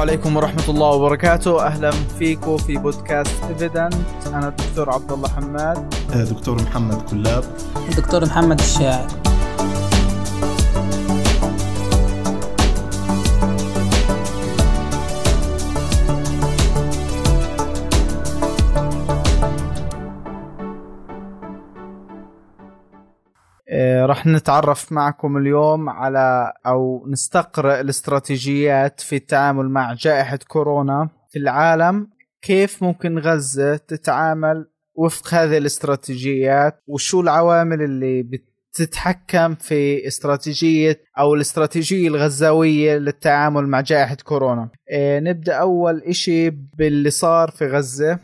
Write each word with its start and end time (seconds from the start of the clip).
عليكم 0.00 0.36
ورحمة 0.36 0.64
الله 0.68 0.86
وبركاته. 0.86 1.66
أهلا 1.66 1.90
فيكم 1.90 2.56
في 2.56 2.76
بودكاست 2.76 3.44
إيفيدنت 3.48 3.94
أنا 4.26 4.48
الدكتور 4.48 4.90
عبد 4.90 5.12
الله 5.12 5.28
حماد. 5.28 5.94
آه، 6.14 6.24
دكتور 6.24 6.62
محمد 6.62 7.02
كلاب. 7.02 7.44
الدكتور 7.90 8.24
محمد 8.24 8.60
الشاعر. 8.60 9.06
راح 24.20 24.26
نتعرف 24.26 24.92
معكم 24.92 25.36
اليوم 25.36 25.88
على 25.88 26.52
أو 26.66 27.06
نستقرأ 27.08 27.80
الاستراتيجيات 27.80 29.00
في 29.00 29.16
التعامل 29.16 29.68
مع 29.68 29.94
جائحة 29.94 30.38
كورونا 30.48 31.08
في 31.30 31.38
العالم. 31.38 32.08
كيف 32.42 32.82
ممكن 32.82 33.18
غزة 33.18 33.76
تتعامل 33.76 34.66
وفق 34.94 35.34
هذه 35.34 35.58
الاستراتيجيات؟ 35.58 36.82
وشو 36.86 37.20
العوامل 37.20 37.82
اللي 37.82 38.22
بتتحكم 38.22 39.54
في 39.54 40.06
استراتيجية 40.06 41.00
أو 41.18 41.34
الاستراتيجية 41.34 42.08
الغزاوية 42.08 42.98
للتعامل 42.98 43.66
مع 43.66 43.80
جائحة 43.80 44.16
كورونا؟ 44.24 44.68
آه، 44.92 45.20
نبدأ 45.20 45.54
أول 45.54 46.02
إشي 46.02 46.50
باللي 46.50 47.10
صار 47.10 47.50
في 47.50 47.66
غزة. 47.66 48.18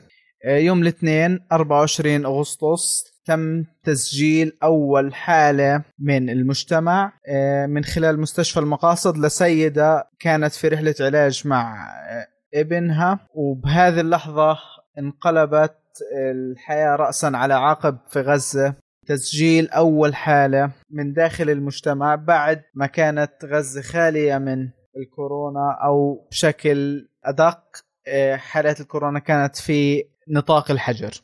آه، 0.45 0.59
يوم 0.59 0.83
الاثنين 0.83 1.39
24 1.53 2.27
أغسطس 2.27 3.16
تم 3.27 3.65
تسجيل 3.85 4.59
أول 4.63 5.15
حالة 5.15 5.83
من 5.99 6.31
المجتمع 6.31 7.13
آه، 7.29 7.67
من 7.67 7.85
خلال 7.85 8.21
مستشفى 8.21 8.61
المقاصد 8.61 9.19
لسيدة 9.19 10.09
كانت 10.21 10.53
في 10.53 10.69
رحلة 10.69 10.95
علاج 11.01 11.47
مع 11.47 11.89
آه، 12.11 12.27
ابنها. 12.55 13.19
وبهذه 13.35 14.01
اللحظة 14.01 14.59
انقلبت 14.99 15.77
الحياة 16.17 16.97
رأسا 16.97 17.27
على 17.35 17.55
عقب 17.55 17.99
في 18.09 18.21
غزة. 18.21 18.75
تسجيل 19.07 19.69
أول 19.69 20.15
حالة 20.15 20.71
من 20.91 21.13
داخل 21.13 21.51
المجتمع 21.51 22.15
بعد 22.15 22.63
ما 22.75 22.87
كانت 22.87 23.33
غزة 23.45 23.83
خالية 23.83 24.39
من 24.39 24.69
الكورونا 24.97 25.79
أو 25.85 26.27
بشكل 26.31 27.09
أدق 27.25 27.63
آه، 28.09 28.37
حالات 28.37 28.81
الكورونا 28.81 29.19
كانت 29.19 29.57
في 29.57 30.05
نطاق 30.29 30.71
الحجر. 30.71 31.21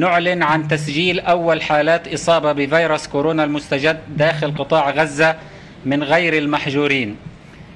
نعلن 0.00 0.42
عن 0.42 0.68
تسجيل 0.68 1.20
أول 1.20 1.62
حالات 1.62 2.08
إصابة 2.14 2.52
بفيروس 2.52 3.06
كورونا 3.06 3.44
المستجد 3.44 4.00
داخل 4.16 4.54
قطاع 4.58 4.90
غزة 4.90 5.36
من 5.84 6.02
غير 6.02 6.38
المحجورين 6.38 7.16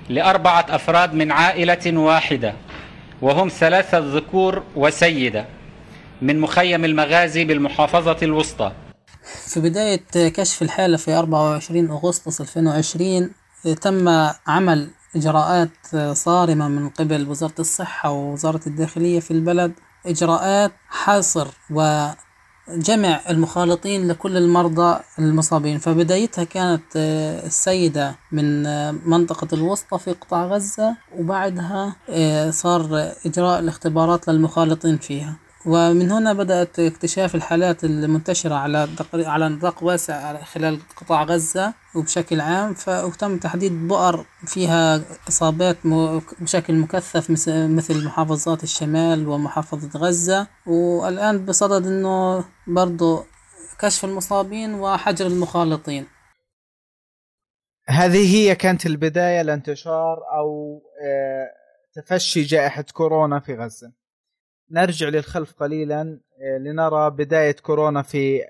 لأربعة 0.08 0.66
أفراد 0.68 1.14
من 1.14 1.32
عائلة 1.32 1.98
واحدة 1.98 2.54
وهم 3.22 3.48
ثلاثة 3.48 3.98
ذكور 3.98 4.62
وسيدة 4.76 5.46
من 6.22 6.40
مخيم 6.40 6.84
المغازي 6.84 7.44
بالمحافظة 7.44 8.16
الوسطى. 8.22 8.72
في 9.46 9.60
بداية 9.60 10.00
كشف 10.14 10.62
الحالة 10.62 10.96
في 10.96 11.12
24 11.14 11.90
أغسطس 11.90 12.40
2020 12.40 13.30
تم 13.80 14.08
عمل 14.46 14.90
إجراءات 15.16 15.70
صارمة 16.12 16.68
من 16.68 16.88
قبل 16.88 17.28
وزارة 17.28 17.54
الصحة 17.58 18.10
ووزارة 18.10 18.60
الداخلية 18.66 19.20
في 19.20 19.30
البلد 19.30 19.72
إجراءات 20.06 20.72
حصر 20.88 21.48
وجمع 21.70 23.20
المخالطين 23.30 24.08
لكل 24.08 24.36
المرضى 24.36 25.00
المصابين. 25.18 25.78
فبدايتها 25.78 26.44
كانت 26.44 26.82
آه، 26.96 27.46
السيدة 27.46 28.16
من 28.32 28.66
آه، 28.66 28.90
منطقة 28.90 29.48
الوسطى 29.52 29.98
في 29.98 30.12
قطاع 30.12 30.46
غزة 30.46 30.96
وبعدها 31.18 31.96
آه، 32.10 32.50
صار 32.50 33.12
إجراء 33.26 33.58
الاختبارات 33.58 34.28
للمخالطين 34.28 34.98
فيها. 34.98 35.36
ومن 35.66 36.10
هنا 36.10 36.32
بدأت 36.32 36.78
اكتشاف 36.78 37.34
الحالات 37.34 37.84
المنتشرة 37.84 38.54
على 38.54 38.88
على 39.14 39.48
نطاق 39.48 39.84
واسع 39.84 40.42
خلال 40.42 40.78
قطاع 40.96 41.22
غزة 41.22 41.74
وبشكل 41.94 42.40
عام 42.40 42.74
فتم 42.74 43.38
تحديد 43.38 43.88
بؤر 43.88 44.26
فيها 44.46 45.00
إصابات 45.28 45.76
بشكل 46.40 46.74
مكثف 46.74 47.30
مثل 47.50 48.04
محافظات 48.04 48.62
الشمال 48.62 49.28
ومحافظة 49.28 49.98
غزة. 49.98 50.46
والآن 50.66 51.44
بصدد 51.44 51.86
أنه 51.86 52.44
برضو 52.66 53.24
كشف 53.78 54.04
المصابين 54.04 54.74
وحجر 54.74 55.26
المخالطين. 55.26 56.06
هذه 57.88 58.36
هي 58.36 58.54
كانت 58.54 58.86
البداية 58.86 59.42
لانتشار 59.42 60.18
أو 60.38 60.80
آه، 61.04 61.46
تفشي 61.94 62.42
جائحة 62.42 62.84
كورونا 62.92 63.40
في 63.40 63.54
غزة. 63.54 63.99
نرجع 64.72 65.08
للخلف 65.08 65.52
قليلا 65.52 66.20
آه، 66.42 66.58
لنرى 66.58 67.10
بداية 67.10 67.56
كورونا 67.62 68.02
في 68.02 68.40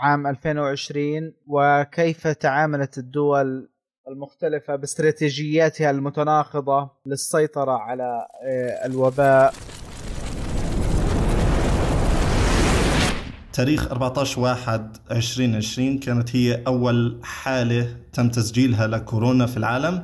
عام 0.00 0.26
2020 0.26 1.32
وكيف 1.46 2.28
تعاملت 2.28 2.98
الدول 2.98 3.68
المختلفة 4.08 4.76
باستراتيجياتها 4.76 5.90
المتناقضة 5.90 6.90
للسيطرة 7.06 7.72
على 7.72 8.26
آه، 8.44 8.86
الوباء. 8.86 9.54
تاريخ 13.52 13.90
14 13.90 14.40
واحد 14.40 14.96
2020 15.10 15.98
كانت 15.98 16.36
هي 16.36 16.62
أول 16.66 17.20
حالة 17.22 17.96
تم 18.12 18.28
تسجيلها 18.28 18.86
لكورونا 18.86 19.46
في 19.46 19.56
العالم. 19.56 20.02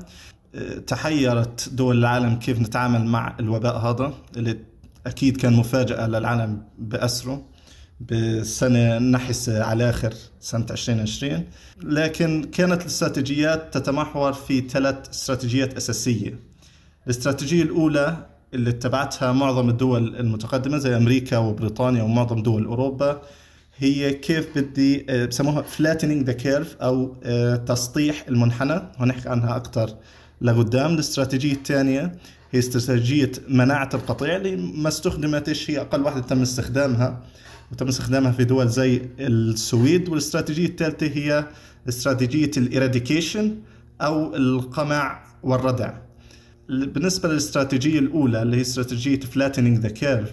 أه، 0.54 0.78
تحيرت 0.78 1.68
دول 1.68 1.98
العالم 1.98 2.38
كيف 2.38 2.60
نتعامل 2.60 3.04
مع 3.04 3.36
الوباء 3.40 3.76
هذا 3.76 4.12
اللي 4.36 4.58
أكيد 5.06 5.36
كان 5.36 5.52
مفاجأة 5.52 6.06
للعالم 6.06 6.62
بأسره 6.78 7.44
بسنة 8.00 8.98
نحسة 8.98 9.64
على 9.64 9.90
آخر 9.90 10.14
سنة 10.40 10.66
2020 10.70 11.44
لكن 11.82 12.44
كانت 12.52 12.80
الاستراتيجيات 12.82 13.74
تتمحور 13.78 14.32
في 14.32 14.60
ثلاث 14.68 15.10
استراتيجيات 15.10 15.76
أساسية. 15.76 16.38
الاستراتيجية 17.04 17.62
الأولى 17.62 18.26
اللي 18.54 18.70
اتبعتها 18.70 19.32
معظم 19.32 19.68
الدول 19.68 20.16
المتقدمة 20.16 20.78
زي 20.78 20.96
أمريكا 20.96 21.38
وبريطانيا 21.38 22.02
ومعظم 22.02 22.42
دول 22.42 22.64
أوروبا 22.64 23.22
هي 23.78 24.12
كيف 24.14 24.58
بدي 24.58 25.06
آه، 25.10 25.24
بسموها 25.24 25.62
flattening 25.62 26.26
the 26.28 26.42
curve 26.44 26.82
أو 26.82 27.16
آه، 27.24 27.56
تسطيح 27.56 28.24
المنحنى. 28.28 28.82
وهنحكي 29.00 29.28
عنها 29.28 29.56
أكثر 29.56 29.96
لقدام. 30.40 30.94
الاستراتيجية 30.94 31.52
الثانية 31.52 32.16
هي 32.50 32.58
استراتيجية 32.58 33.32
مناعة 33.48 33.90
القطيع 33.94 34.36
اللي 34.36 34.56
ما 34.56 34.88
استخدمتش 34.88 35.70
هي 35.70 35.80
أقل 35.80 36.02
واحدة 36.02 36.20
تم 36.20 36.42
استخدامها 36.42 37.22
وتم 37.72 37.88
استخدامها 37.88 38.32
في 38.32 38.44
دول 38.44 38.68
زي 38.68 39.02
السويد 39.20 40.08
والاستراتيجية 40.08 40.66
الثالثة 40.66 41.06
هي 41.06 41.46
استراتيجية 41.88 42.50
الإراديكيشن 42.56 43.56
أو 44.00 44.36
القمع 44.36 45.24
والردع. 45.42 45.92
بالنسبة 46.68 47.28
للاستراتيجية 47.28 47.98
الأولى 47.98 48.42
اللي 48.42 48.56
هي 48.56 48.60
استراتيجية 48.60 49.20
flattening 49.20 49.82
the 49.86 49.90
curve 50.00 50.28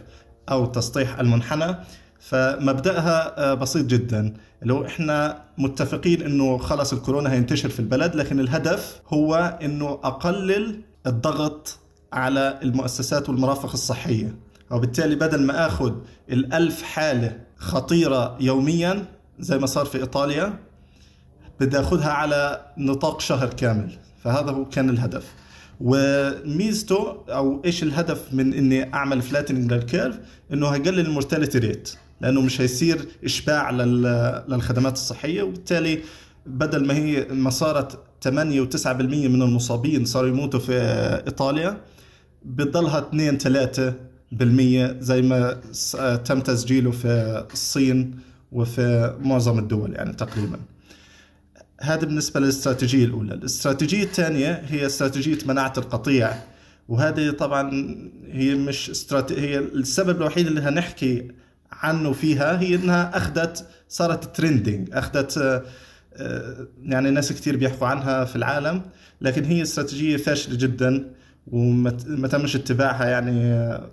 أو 0.52 0.66
تسطيح 0.66 1.19
المنحنى 1.19 1.75
فمبدأها 2.19 3.52
آه، 3.52 3.53
بسيط 3.53 3.85
جدا. 3.85 4.34
اللي 4.62 4.73
هو 4.73 4.85
إحنا 4.85 5.44
متفقين 5.57 6.22
إنه 6.22 6.57
خلص 6.57 6.94
الكورونا 6.94 7.34
هينتشر 7.34 7.69
في 7.69 7.79
البلد 7.79 8.16
لكن 8.16 8.40
الهدف 8.40 9.02
هو 9.07 9.59
إنه 9.62 9.85
أقلل 9.85 10.81
الضغط 11.07 11.79
على 12.13 12.59
المؤسسات 12.63 13.29
والمرافق 13.29 13.72
الصحية. 13.72 14.35
وبالتالي 14.72 15.16
بدل 15.16 15.41
ما 15.41 15.66
آخذ 15.68 15.94
الألف 16.31 16.82
حالة 16.84 17.40
خطيرة 17.58 18.38
يوميا 18.40 19.05
زي 19.40 19.58
ما 19.58 19.66
صار 19.66 19.85
في 19.85 19.97
إيطاليا 19.97 20.59
بدي 21.59 21.79
آخذها 21.79 22.09
على 22.11 22.66
نطاق 22.78 23.22
شهر 23.22 23.47
كامل. 23.53 23.91
فهذا 24.23 24.52
هو 24.52 24.66
كان 24.66 24.90
الهدف. 24.90 25.34
وميزته 25.82 27.23
أو 27.29 27.61
إيش 27.66 27.84
الهدف 27.84 28.22
من 28.34 28.53
إني 28.53 28.93
أعمل 28.93 29.22
flattening 29.22 29.73
لل 29.73 29.87
curve 29.87 30.20
إنه 30.53 30.67
هيقلل 30.67 30.99
ال 31.00 31.05
mortality 31.05 31.58
rate 31.58 31.90
لأنه 32.22 32.41
مش 32.41 32.61
هيصير 32.61 33.05
إشباع 33.26 33.72
لل- 33.72 34.43
للخدمات 34.47 34.93
الصحية. 34.93 35.43
وبالتالي 35.43 35.99
بدل 36.46 36.85
ما 36.88 36.93
هي 36.93 37.28
ما 37.32 37.49
صارت 37.49 37.99
8 38.22 38.61
و9% 38.66 38.88
من 39.29 39.41
المصابين 39.41 40.05
صاروا 40.05 40.29
يموتوا 40.29 40.59
في 40.59 40.73
إيطاليا. 41.28 41.78
بتضلها 42.45 42.99
2 42.99 43.37
3 43.37 43.93
بالمية 44.31 44.97
زي 44.99 45.22
ما 45.22 45.61
س- 45.72 45.97
تم 46.25 46.40
تسجيله 46.40 46.91
في 46.91 47.45
الصين 47.53 48.19
وفي 48.51 49.16
معظم 49.22 49.59
الدول 49.59 49.93
يعني 49.95 50.13
تقريبا. 50.13 50.59
هذا 51.81 52.05
بالنسبة 52.05 52.40
للاستراتيجية 52.40 53.05
الأولى. 53.05 53.34
الاستراتيجية 53.34 54.03
الثانية 54.03 54.63
هي 54.67 54.85
استراتيجية 54.85 55.37
مناعة 55.45 55.73
القطيع. 55.78 56.34
وهذه 56.90 57.29
طبعا 57.31 57.72
هي 58.31 58.55
مش 58.55 58.90
استراتي... 58.90 59.40
هي 59.41 59.59
السبب 59.59 60.17
الوحيد 60.17 60.47
اللي 60.47 60.61
هنحكي 60.61 61.28
عنه 61.72 62.11
فيها 62.13 62.59
هي 62.59 62.75
إنها 62.75 63.17
اخذت 63.17 63.67
صارت 63.90 64.35
ترندنج 64.37 64.90
أخذت 64.93 65.37
آه، 65.37 65.63
آه، 66.16 66.67
يعني 66.84 67.09
ناس 67.09 67.34
كثير 67.34 67.57
بيحكوا 67.57 67.87
عنها 67.87 68.25
في 68.25 68.35
العالم 68.35 68.81
لكن 69.22 69.43
هي 69.43 69.61
استراتيجية 69.61 70.17
فاشلة 70.17 70.55
جدا. 70.57 71.05
وما 71.51 72.28
تمش 72.28 72.55
اتباعها 72.55 73.05
يعني 73.05 73.34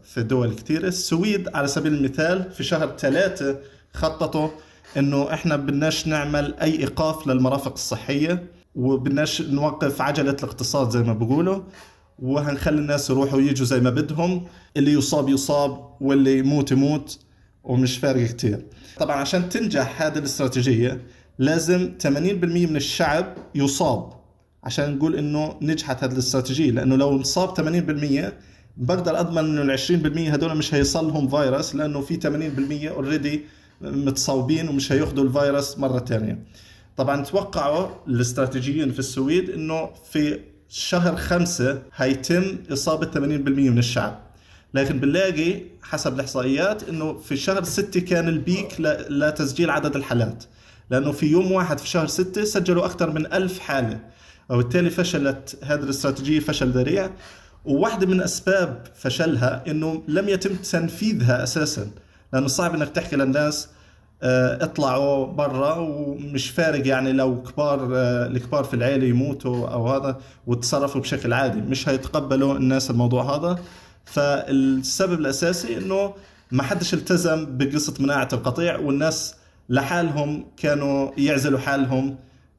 في 0.02 0.22
دول 0.22 0.54
كثيرة 0.54 0.88
السويد 0.88 1.48
على 1.54 1.66
سبيل 1.68 1.94
المثال 1.94 2.52
في 2.52 2.64
شهر 2.64 2.96
ثلاثة 2.98 3.58
خططوا 3.92 4.48
إنه 4.96 5.34
إحنا 5.34 5.56
بدناش 5.56 6.06
نعمل 6.06 6.54
أي 6.54 6.78
إيقاف 6.78 7.26
للمرافق 7.26 7.72
الصحية 7.72 8.46
وبدناش 8.74 9.42
نوقف 9.42 10.00
عجلة 10.02 10.30
الاقتصاد 10.30 10.90
زي 10.90 11.02
ما 11.02 11.12
بقولوا 11.12 11.62
وهنخلي 12.18 12.78
الناس 12.78 13.10
يروحوا 13.10 13.38
ويجوا 13.38 13.66
زي 13.66 13.80
ما 13.80 13.90
بدهم. 13.90 14.46
اللي 14.76 14.92
يصاب 14.92 15.28
يصاب 15.28 15.90
واللي 16.00 16.38
يموت 16.38 16.72
يموت 16.72 17.18
ومش 17.64 17.98
فارق 17.98 18.26
كتير. 18.26 18.66
طبعا 18.98 19.16
عشان 19.16 19.48
تنجح 19.48 20.02
هذه 20.02 20.18
الاستراتيجية 20.18 21.00
لازم 21.38 21.92
80% 22.02 22.06
من 22.44 22.76
الشعب 22.76 23.34
يصاب. 23.54 24.19
عشان 24.64 24.96
نقول 24.96 25.16
إنه 25.16 25.56
نجحت 25.62 26.04
هذه 26.04 26.12
الاستراتيجية 26.12 26.70
لأنه 26.70 26.96
لو 26.96 27.16
انصاب 27.16 27.56
80% 28.28 28.32
بقدر 28.76 29.20
أضمن 29.20 29.38
إنه 29.58 29.74
ال 29.74 29.78
20% 29.78 30.32
هدول 30.34 30.56
مش 30.56 30.74
هيصلهم 30.74 31.28
فيروس 31.28 31.74
لأنه 31.74 32.00
في 32.00 32.20
80% 32.86 32.90
اوريدي 32.90 33.40
متصوبين 33.80 34.68
ومش 34.68 34.92
هياخذوا 34.92 35.24
الفيروس 35.24 35.78
مرة 35.78 35.98
ثانية. 35.98 36.38
طبعا 36.96 37.24
توقعوا 37.24 37.88
الاستراتيجيين 38.08 38.92
في 38.92 38.98
السويد 38.98 39.50
إنه 39.50 39.90
في 40.10 40.40
شهر 40.68 41.16
خمسة 41.16 41.82
هيتم 41.96 42.58
إصابة 42.72 43.06
80% 43.06 43.18
من 43.18 43.78
الشعب. 43.78 44.20
لكن 44.74 45.00
بنلاقي 45.00 45.60
حسب 45.82 46.14
الإحصائيات 46.14 46.88
إنه 46.88 47.18
في 47.18 47.36
شهر 47.36 47.64
ستة 47.64 48.00
كان 48.00 48.28
البيك 48.28 48.80
لتسجيل 49.10 49.70
عدد 49.70 49.96
الحالات. 49.96 50.44
لأنه 50.90 51.12
في 51.12 51.26
يوم 51.26 51.52
واحد 51.52 51.78
في 51.78 51.88
شهر 51.88 52.06
ستة 52.06 52.44
سجلوا 52.44 52.84
أكثر 52.84 53.10
من 53.10 53.32
ألف 53.32 53.58
حالة. 53.58 54.00
وبالتالي 54.50 54.90
فشلت 54.90 55.58
هذه 55.62 55.80
الاستراتيجية 55.80 56.40
فشل 56.40 56.70
ذريع. 56.70 57.10
وواحدة 57.64 58.06
من 58.06 58.20
أسباب 58.22 58.86
فشلها 58.94 59.64
إنه 59.68 60.02
لم 60.08 60.28
يتم 60.28 60.54
تنفيذها 60.54 61.42
أساسا 61.42 61.90
لأنه 62.32 62.46
صعب 62.46 62.74
إنك 62.74 62.88
تحكي 62.88 63.16
للناس 63.16 63.68
آه، 64.22 64.64
اطلعوا 64.64 65.26
برا 65.26 65.74
ومش 65.74 66.50
فارق 66.50 66.86
يعني 66.86 67.12
لو 67.12 67.42
كبار 67.42 67.90
آه، 67.96 68.26
الكبار 68.26 68.64
في 68.64 68.74
العيلة 68.74 69.06
يموتوا 69.06 69.68
أو 69.68 69.88
هذا 69.88 70.20
وتصرفوا 70.46 71.00
بشكل 71.00 71.32
عادي 71.32 71.60
مش 71.60 71.88
هيتقبلوا 71.88 72.56
الناس 72.56 72.90
الموضوع 72.90 73.36
هذا. 73.36 73.58
فالسبب 74.04 75.20
الأساسي 75.20 75.78
إنه 75.78 76.14
ما 76.52 76.62
حدش 76.62 76.94
التزم 76.94 77.56
بقصة 77.56 77.94
مناعة 78.00 78.28
القطيع 78.32 78.78
والناس 78.78 79.34
لحالهم 79.68 80.46
كانوا 80.56 81.10
يعزلوا 81.18 81.58
حالهم. 81.58 82.16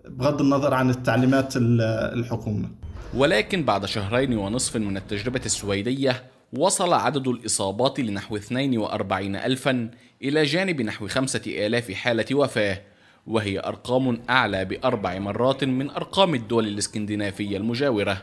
بغض 0.07 0.41
النظر 0.41 0.73
عن 0.73 0.89
التعليمات 0.89 1.53
الحكومة 1.57 2.69
ولكن 3.13 3.63
بعد 3.63 3.85
شهرين 3.85 4.37
ونصف 4.37 4.77
من 4.77 4.97
التجربة 4.97 5.41
السويدية 5.45 6.23
وصل 6.53 6.93
عدد 6.93 7.27
الإصابات 7.27 7.99
لنحو 7.99 8.35
42 8.37 9.35
ألفا 9.35 9.89
إلى 10.21 10.43
جانب 10.43 10.81
نحو 10.81 11.07
5000 11.07 11.91
حالة 11.91 12.25
وفاة 12.31 12.81
وهي 13.27 13.59
أرقام 13.59 14.21
أعلى 14.29 14.65
بأربع 14.65 15.19
مرات 15.19 15.63
من 15.63 15.89
أرقام 15.89 16.35
الدول 16.35 16.67
الإسكندنافية 16.67 17.57
المجاورة. 17.57 18.21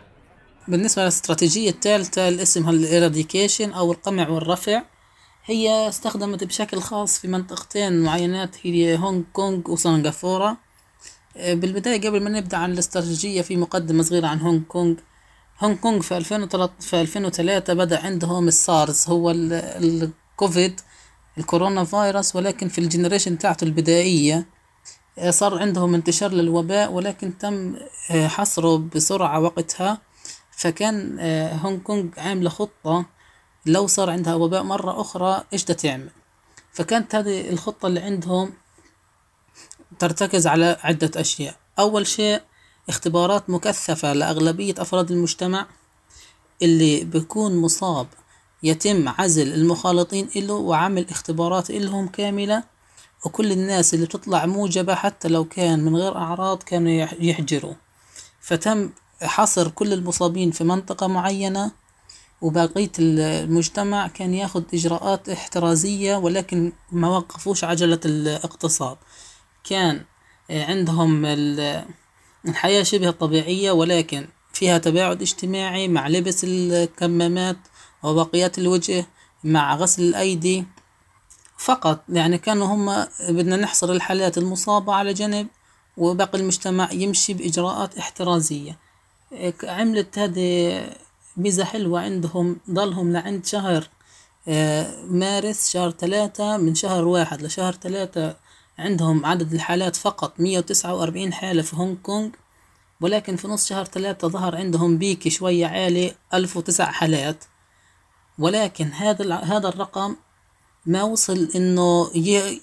بالنسبة 0.68 1.02
للاستراتيجية 1.02 1.70
الثالثة 1.70 2.28
اللي 2.28 2.42
اسمها 2.42 2.70
الإراديكيشن 2.70 3.72
أو 3.72 3.92
القمع 3.92 4.28
والرفع 4.28 4.82
هي 5.44 5.88
استخدمت 5.88 6.44
بشكل 6.44 6.80
خاص 6.80 7.18
في 7.18 7.28
منطقتين 7.28 8.02
معينات 8.02 8.56
هي 8.62 8.98
هونغ 8.98 9.22
كونغ 9.32 9.70
وسنغافورة. 9.70 10.67
بالبداية 11.38 12.08
قبل 12.08 12.22
ما 12.22 12.30
نبدأ 12.30 12.56
عن 12.56 12.72
الاستراتيجية 12.72 13.42
في 13.42 13.56
مقدمة 13.56 14.02
صغيرة 14.02 14.26
عن 14.26 14.40
هونغ 14.40 14.60
كونغ. 14.60 14.94
هونغ 15.60 15.76
كونغ 15.76 16.00
في 16.00 16.16
2003 16.16 16.72
في 16.80 17.00
2003 17.00 17.74
بدأ 17.74 18.00
عندهم 18.06 18.48
السارس 18.48 19.08
هو 19.08 19.30
الكوفيد 19.30 20.80
الكورونا 21.38 21.84
فيروس 21.84 22.36
ولكن 22.36 22.68
في 22.68 22.78
الجنريشن 22.78 23.38
تاعته 23.38 23.64
البدائية 23.64 24.46
آه، 25.18 25.30
صار 25.30 25.58
عندهم 25.58 25.94
انتشار 25.94 26.32
للوباء 26.32 26.92
ولكن 26.92 27.38
تم 27.38 27.76
آه، 28.10 28.28
حصره 28.28 28.76
بسرعة 28.94 29.40
وقتها. 29.40 29.98
فكان 30.58 31.16
آه، 31.20 31.54
هونغ 31.54 31.78
كونغ 31.78 32.06
عاملة 32.18 32.50
خطة 32.50 33.04
لو 33.66 33.86
صار 33.86 34.10
عندها 34.10 34.34
وباء 34.34 34.62
مرة 34.62 35.00
أخرى 35.00 35.44
إيش 35.52 35.64
تعمل 35.64 36.10
فكانت 36.72 37.14
هذه 37.14 37.50
الخطة 37.50 37.86
اللي 37.86 38.00
عندهم 38.00 38.52
ترتكز 39.98 40.46
على 40.46 40.76
عدة 40.82 41.20
أشياء. 41.20 41.56
أول 41.78 42.06
شيء 42.06 42.40
اختبارات 42.88 43.50
مكثفة 43.50 44.12
لأغلبية 44.12 44.74
أفراد 44.78 45.10
المجتمع 45.10 45.66
اللي 46.62 47.04
بيكون 47.04 47.56
مصاب 47.56 48.06
يتم 48.62 49.08
عزل 49.08 49.54
المخالطين 49.54 50.28
له 50.36 50.54
وعمل 50.54 51.10
اختبارات 51.10 51.70
لهم 51.70 52.08
كاملة 52.08 52.62
وكل 53.24 53.52
الناس 53.52 53.94
اللي 53.94 54.06
بتطلع 54.06 54.46
موجبة 54.46 54.94
حتى 54.94 55.28
لو 55.28 55.44
كان 55.44 55.84
من 55.84 55.96
غير 55.96 56.16
أعراض 56.16 56.62
كانوا 56.62 57.06
يحجروا. 57.20 57.74
فتم 58.40 58.90
حصر 59.22 59.68
كل 59.68 59.92
المصابين 59.92 60.50
في 60.50 60.64
منطقة 60.64 61.06
معينة 61.06 61.70
وبقية 62.40 62.92
المجتمع 62.98 64.06
كان 64.08 64.34
ياخد 64.34 64.64
إجراءات 64.74 65.28
احترازية 65.28 66.16
ولكن 66.16 66.72
ما 66.92 67.08
وقفوش 67.08 67.64
عجلة 67.64 68.00
الاقتصاد. 68.04 68.96
كان 69.64 70.04
عندهم 70.50 71.26
الحياة 72.46 72.82
شبه 72.82 73.10
طبيعية 73.10 73.70
ولكن 73.70 74.28
فيها 74.52 74.78
تباعد 74.78 75.22
اجتماعي 75.22 75.88
مع 75.88 76.08
لبس 76.08 76.44
الكمامات 76.44 77.56
وبقيات 78.02 78.58
الوجه 78.58 79.06
مع 79.44 79.76
غسل 79.76 80.02
الأيدي 80.02 80.64
فقط. 81.58 82.04
يعني 82.08 82.38
كانوا 82.38 82.66
هم 82.66 83.06
بدنا 83.30 83.56
نحصر 83.56 83.92
الحالات 83.92 84.38
المصابة 84.38 84.94
على 84.94 85.14
جنب 85.14 85.46
وباقي 85.96 86.38
المجتمع 86.38 86.92
يمشي 86.92 87.34
بإجراءات 87.34 87.98
احترازية. 87.98 88.78
عملت 89.64 90.18
هذه 90.18 90.82
ميزة 91.36 91.64
حلوة 91.64 92.00
عندهم 92.00 92.60
ضلهم 92.70 93.12
لعند 93.12 93.46
شهر 93.46 93.88
آه، 94.48 95.02
مارس 95.04 95.70
شهر 95.70 95.90
ثلاثة 95.90 96.56
من 96.56 96.74
شهر 96.74 97.04
واحد 97.04 97.42
لشهر 97.42 97.72
ثلاثة 97.72 98.36
عندهم 98.78 99.26
عدد 99.26 99.52
الحالات 99.52 99.96
فقط 99.96 100.40
149 100.40 101.32
حالة 101.32 101.62
في 101.62 101.76
هونغ 101.76 101.94
كونغ 101.94 102.28
ولكن 103.00 103.36
في 103.36 103.48
نص 103.48 103.68
شهر 103.68 103.84
ثلاثة 103.84 104.28
ظهر 104.28 104.56
عندهم 104.56 104.98
بيك 104.98 105.28
شوية 105.28 105.66
عالي 105.66 106.14
1009 106.34 106.90
حالات. 106.90 107.44
ولكن 108.38 108.92
هذا 108.92 109.34
هذا 109.34 109.68
الرقم 109.68 110.16
ما 110.86 111.02
وصل 111.02 111.48
إنه 111.56 112.10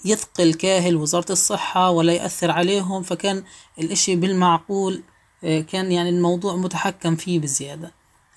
يثقل 0.04 0.54
كاهل 0.54 0.96
وزارة 0.96 1.32
الصحة 1.32 1.90
ولا 1.90 2.12
يأثر 2.12 2.50
عليهم 2.50 3.02
فكان 3.02 3.44
الإشي 3.78 4.16
بالمعقول 4.16 5.02
آه، 5.44 5.60
كان 5.60 5.92
يعني 5.92 6.08
الموضوع 6.08 6.56
متحكم 6.56 7.16
فيه 7.16 7.38
بزيادة. 7.40 7.92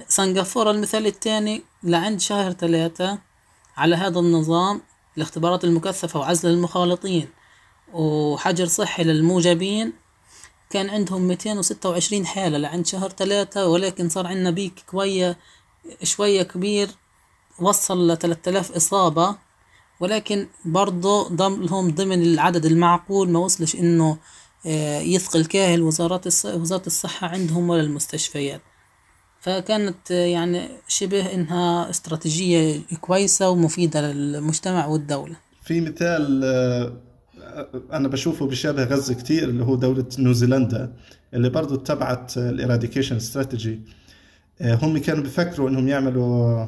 سنغافورة 0.07 0.71
المثال 0.71 1.07
الثاني 1.07 1.63
لعند 1.83 2.19
شهر 2.19 2.51
ثلاثة 2.51 3.19
على 3.77 3.95
هذا 3.95 4.19
النظام 4.19 4.81
الاختبارات 5.17 5.63
المكثفة 5.63 6.19
وعزل 6.19 6.49
المخالطين. 6.49 7.27
وحجر 7.93 8.65
صحي 8.65 9.03
للموجبين 9.03 9.93
كان 10.69 10.89
عندهم 10.89 11.21
226 11.27 12.25
حالة 12.25 12.57
لعند 12.57 12.85
شهر 12.85 13.09
ثلاثة 13.09 13.67
ولكن 13.67 14.09
صار 14.09 14.27
عندنا 14.27 14.51
بيك 14.51 14.83
كوية 14.87 15.37
شوية 16.03 16.43
كبير 16.43 16.89
وصل 17.59 18.11
ل 18.11 18.17
3000 18.17 18.71
إصابة 18.71 19.35
ولكن 19.99 20.47
برضه 20.65 21.29
ضمهم 21.29 21.91
ضمن 21.91 22.21
العدد 22.21 22.65
المعقول 22.65 23.29
ما 23.29 23.39
وصلش 23.39 23.75
إنه 23.75 24.17
آه، 24.65 24.99
يثقل 24.99 25.45
كاهل 25.45 25.81
وزارات 25.81 26.27
وزارة 26.27 26.83
الصحة 26.87 27.27
عندهم 27.27 27.69
ولا 27.69 27.81
المستشفيات. 27.81 28.61
فكانت 29.41 30.11
آه، 30.11 30.25
يعني 30.25 30.69
شبه 30.87 31.33
إنها 31.33 31.89
استراتيجية 31.89 32.81
كويسة 33.01 33.49
ومفيدة 33.49 34.11
للمجتمع 34.11 34.85
والدولة. 34.85 35.35
في 35.63 35.81
مثال 35.81 36.41
آه، 36.43 37.08
أنا 37.93 38.07
بشوفه 38.07 38.47
بشابه 38.47 38.83
غزة 38.83 39.13
كثير 39.13 39.43
اللي 39.43 39.63
هو 39.63 39.75
دولة 39.75 40.05
نيوزيلندا 40.19 40.93
اللي 41.33 41.49
برضه 41.49 41.75
اتبعت 41.75 42.37
ال 42.37 42.44
eradication 42.44 43.15
strategy. 43.15 43.81
هم 44.61 44.97
كانوا 44.97 45.23
بيفكروا 45.23 45.69
إنهم 45.69 45.87
يعملوا 45.87 46.65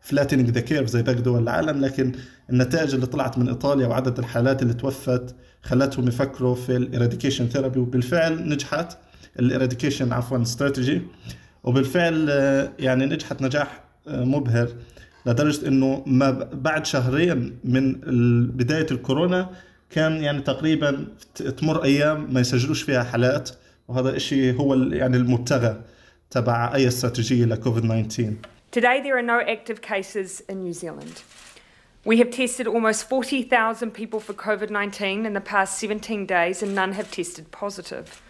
flattening 0.00 0.50
the 0.50 0.60
curve 0.60 0.88
زي 0.88 1.02
باقي 1.02 1.22
دول 1.22 1.42
العالم 1.42 1.84
لكن 1.84 2.12
النتائج 2.50 2.94
اللي 2.94 3.06
طلعت 3.06 3.38
من 3.38 3.48
إيطاليا 3.48 3.86
وعدد 3.86 4.18
الحالات 4.18 4.62
اللي 4.62 4.74
توفت 4.74 5.34
خلتهم 5.62 6.08
يفكروا 6.08 6.54
في 6.54 6.76
ال 6.76 6.82
eradication 6.82 7.48
therapy 7.48 7.80
وبالفعل 7.80 8.48
نجحت 8.48 8.98
الإراديكيشن 9.38 10.12
عفوا 10.12 10.42
استراتيجي. 10.42 11.02
وبالفعل 11.64 12.28
يعني 12.78 13.06
نجحت 13.06 13.42
نجاح 13.42 13.84
مبهر 14.06 14.68
لدرجة 15.26 15.68
إنه 15.68 16.02
ما 16.06 16.30
بعد 16.52 16.86
شهرين 16.86 17.58
من 17.64 17.92
بداية 18.46 18.86
الكورونا 18.90 19.50
كان 19.94 20.22
يعني 20.22 20.40
تقريبا 20.40 21.06
تمر 21.58 21.84
أيام 21.84 22.34
ما 22.34 22.40
يسجلوش 22.40 22.82
فيها 22.82 23.04
حالات 23.04 23.50
وهذا 23.88 24.10
الشيء 24.10 24.56
هو 24.56 24.74
يعني 24.74 25.16
المبتغى 25.16 25.82
تبع 26.30 26.74
أي 26.74 26.88
استراتيجية 26.88 27.44
لكوفيد 27.44 27.82
19 27.82 28.34
Today, 28.72 29.02
there 29.02 29.18
are 29.18 29.28
no 29.36 29.40
active 29.40 29.82
cases 29.82 30.40
in 30.48 30.62
New 30.62 30.72
Zealand. 30.72 31.22
We 32.06 32.16
have 32.16 32.30
tested 32.30 32.66
almost 32.66 33.06
40,000 33.06 33.90
people 33.90 34.18
for 34.18 34.32
COVID 34.32 34.70
19 34.70 35.26
in 35.26 35.34
the 35.34 35.42
past 35.42 35.78
17 35.78 36.24
days, 36.24 36.62
and 36.62 36.74
none 36.74 36.92
have 36.92 37.10
tested 37.10 37.50
positive. 37.50 38.22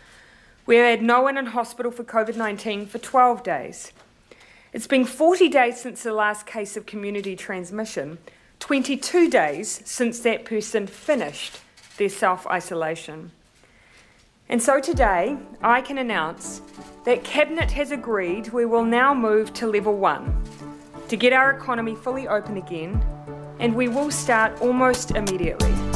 We 0.66 0.76
have 0.76 0.98
had 0.98 1.02
no 1.02 1.22
one 1.22 1.38
in 1.38 1.46
hospital 1.46 1.92
for 1.92 2.02
COVID 2.02 2.36
19 2.36 2.86
for 2.86 2.98
12 2.98 3.44
days. 3.44 3.92
It's 4.72 4.88
been 4.88 5.04
40 5.04 5.48
days 5.48 5.80
since 5.80 6.02
the 6.02 6.12
last 6.12 6.44
case 6.44 6.76
of 6.76 6.86
community 6.86 7.36
transmission, 7.36 8.18
22 8.62 9.28
days 9.28 9.82
since 9.84 10.20
that 10.20 10.44
person 10.44 10.86
finished 10.86 11.58
their 11.96 12.08
self 12.08 12.46
isolation. 12.46 13.32
And 14.48 14.62
so 14.62 14.78
today, 14.78 15.36
I 15.62 15.80
can 15.80 15.98
announce 15.98 16.62
that 17.04 17.24
Cabinet 17.24 17.72
has 17.72 17.90
agreed 17.90 18.50
we 18.50 18.64
will 18.64 18.84
now 18.84 19.14
move 19.14 19.52
to 19.54 19.66
level 19.66 19.96
one 19.96 20.40
to 21.08 21.16
get 21.16 21.32
our 21.32 21.50
economy 21.50 21.96
fully 21.96 22.28
open 22.28 22.56
again, 22.56 23.04
and 23.58 23.74
we 23.74 23.88
will 23.88 24.12
start 24.12 24.60
almost 24.60 25.10
immediately. 25.10 25.91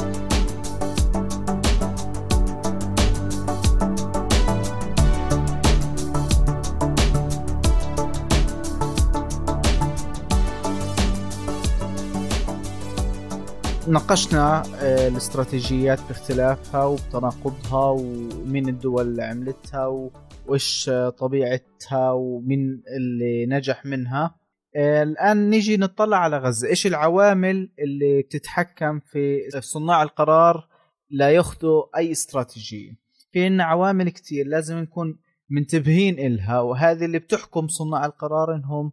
ناقشنا 13.89 14.63
آه، 14.83 15.09
الاستراتيجيات 15.09 15.99
باختلافها 16.09 16.85
وبتناقضها 16.85 17.85
ومين 17.91 18.69
الدول 18.69 19.03
اللي 19.09 19.23
عملتها 19.23 20.11
وإيش 20.47 20.91
طبيعتها 21.19 22.11
ومين 22.13 22.83
اللي 22.97 23.47
نجح 23.47 23.85
منها. 23.87 24.35
آه، 24.77 25.03
الآن 25.03 25.51
نيجي 25.51 25.77
نطلع 25.77 26.17
على 26.17 26.39
غزة. 26.39 26.69
إيش 26.69 26.87
العوامل 26.87 27.71
اللي 27.79 28.23
بتتحكم 28.23 29.01
في 29.01 29.39
صناع 29.61 30.03
القرار 30.03 30.69
لا 31.11 31.31
ياخذوا 31.31 31.83
أي 31.97 32.13
استراتيجية؟ 32.13 32.91
في 33.33 33.45
عنا 33.45 33.65
عوامل 33.65 34.11
كتير 34.11 34.47
لازم 34.47 34.77
نكون 34.77 35.19
منتبهين 35.51 36.19
إلها 36.19 36.61
وهذه 36.61 37.05
اللي 37.05 37.19
بتحكم 37.19 37.69
صناع 37.69 38.07
القرار 38.07 38.55
إنهم 38.55 38.93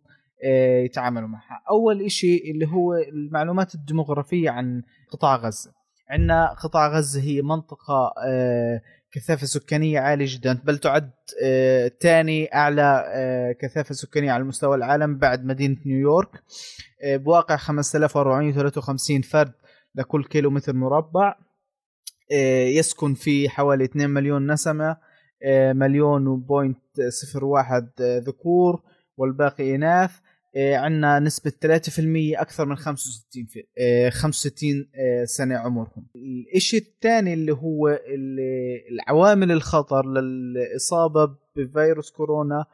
يتعاملوا 0.85 1.27
معها. 1.27 1.61
أول 1.69 2.01
إشي 2.01 2.51
اللي 2.51 2.67
هو 2.67 2.93
المعلومات 2.93 3.75
الديموغرافية 3.75 4.49
عن 4.49 4.81
قطاع 5.11 5.35
غزة. 5.35 5.71
عندنا 6.09 6.53
قطاع 6.53 6.87
غزة 6.97 7.21
هي 7.21 7.41
منطقة 7.41 8.13
آه، 8.27 8.81
كثافة 9.11 9.45
سكانية 9.45 9.99
عالية 9.99 10.25
جدا. 10.29 10.61
بل 10.63 10.77
تعد 10.77 11.11
ثاني 12.01 12.53
أعلى 12.55 13.05
آه، 13.07 13.51
كثافة 13.51 13.95
سكانية 13.95 14.31
على 14.31 14.43
مستوى 14.43 14.75
العالم 14.75 15.17
بعد 15.17 15.45
مدينة 15.45 15.77
نيويورك. 15.85 16.29
آه، 17.03 17.17
بواقع 17.17 17.55
5453 17.55 19.21
فرد 19.21 19.53
لكل 19.95 20.23
كيلو 20.23 20.49
متر 20.49 20.73
مربع. 20.73 21.35
آه، 22.31 22.65
يسكن 22.65 23.13
فيه 23.13 23.49
حوالي 23.49 23.83
2 23.83 24.09
مليون 24.09 24.51
نسمة 24.51 24.97
آه، 25.45 25.73
مليون 25.73 26.27
وبوينت 26.27 26.77
صفر 27.09 27.45
واحد 27.45 27.89
آه، 28.01 28.19
ذكور. 28.19 28.81
والباقي 29.17 29.75
إناث 29.75 30.11
عندنا 30.55 31.19
نسبة 31.19 31.51
3% 31.51 32.41
أكثر 32.41 32.65
من 32.65 32.75
65 32.75 33.45
في 33.45 33.63
آه، 33.77 34.09
65 34.09 34.89
آه، 34.95 35.25
سنة 35.25 35.55
عمرهم. 35.57 36.07
الإشي 36.15 36.77
الثاني 36.77 37.33
اللي 37.33 37.51
هو 37.51 37.99
العوامل 38.91 39.51
الخطر 39.51 40.05
للإصابة 40.05 41.35
بفيروس 41.55 42.11
كورونا 42.11 42.65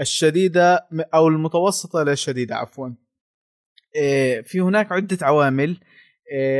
الشديدة 0.00 0.86
أو 1.14 1.28
المتوسطة 1.28 2.02
إلى 2.02 2.12
الشديدة 2.12 2.56
عفوا. 2.56 2.90
في 4.44 4.60
هناك 4.60 4.92
عدة 4.92 5.26
عوامل 5.26 5.80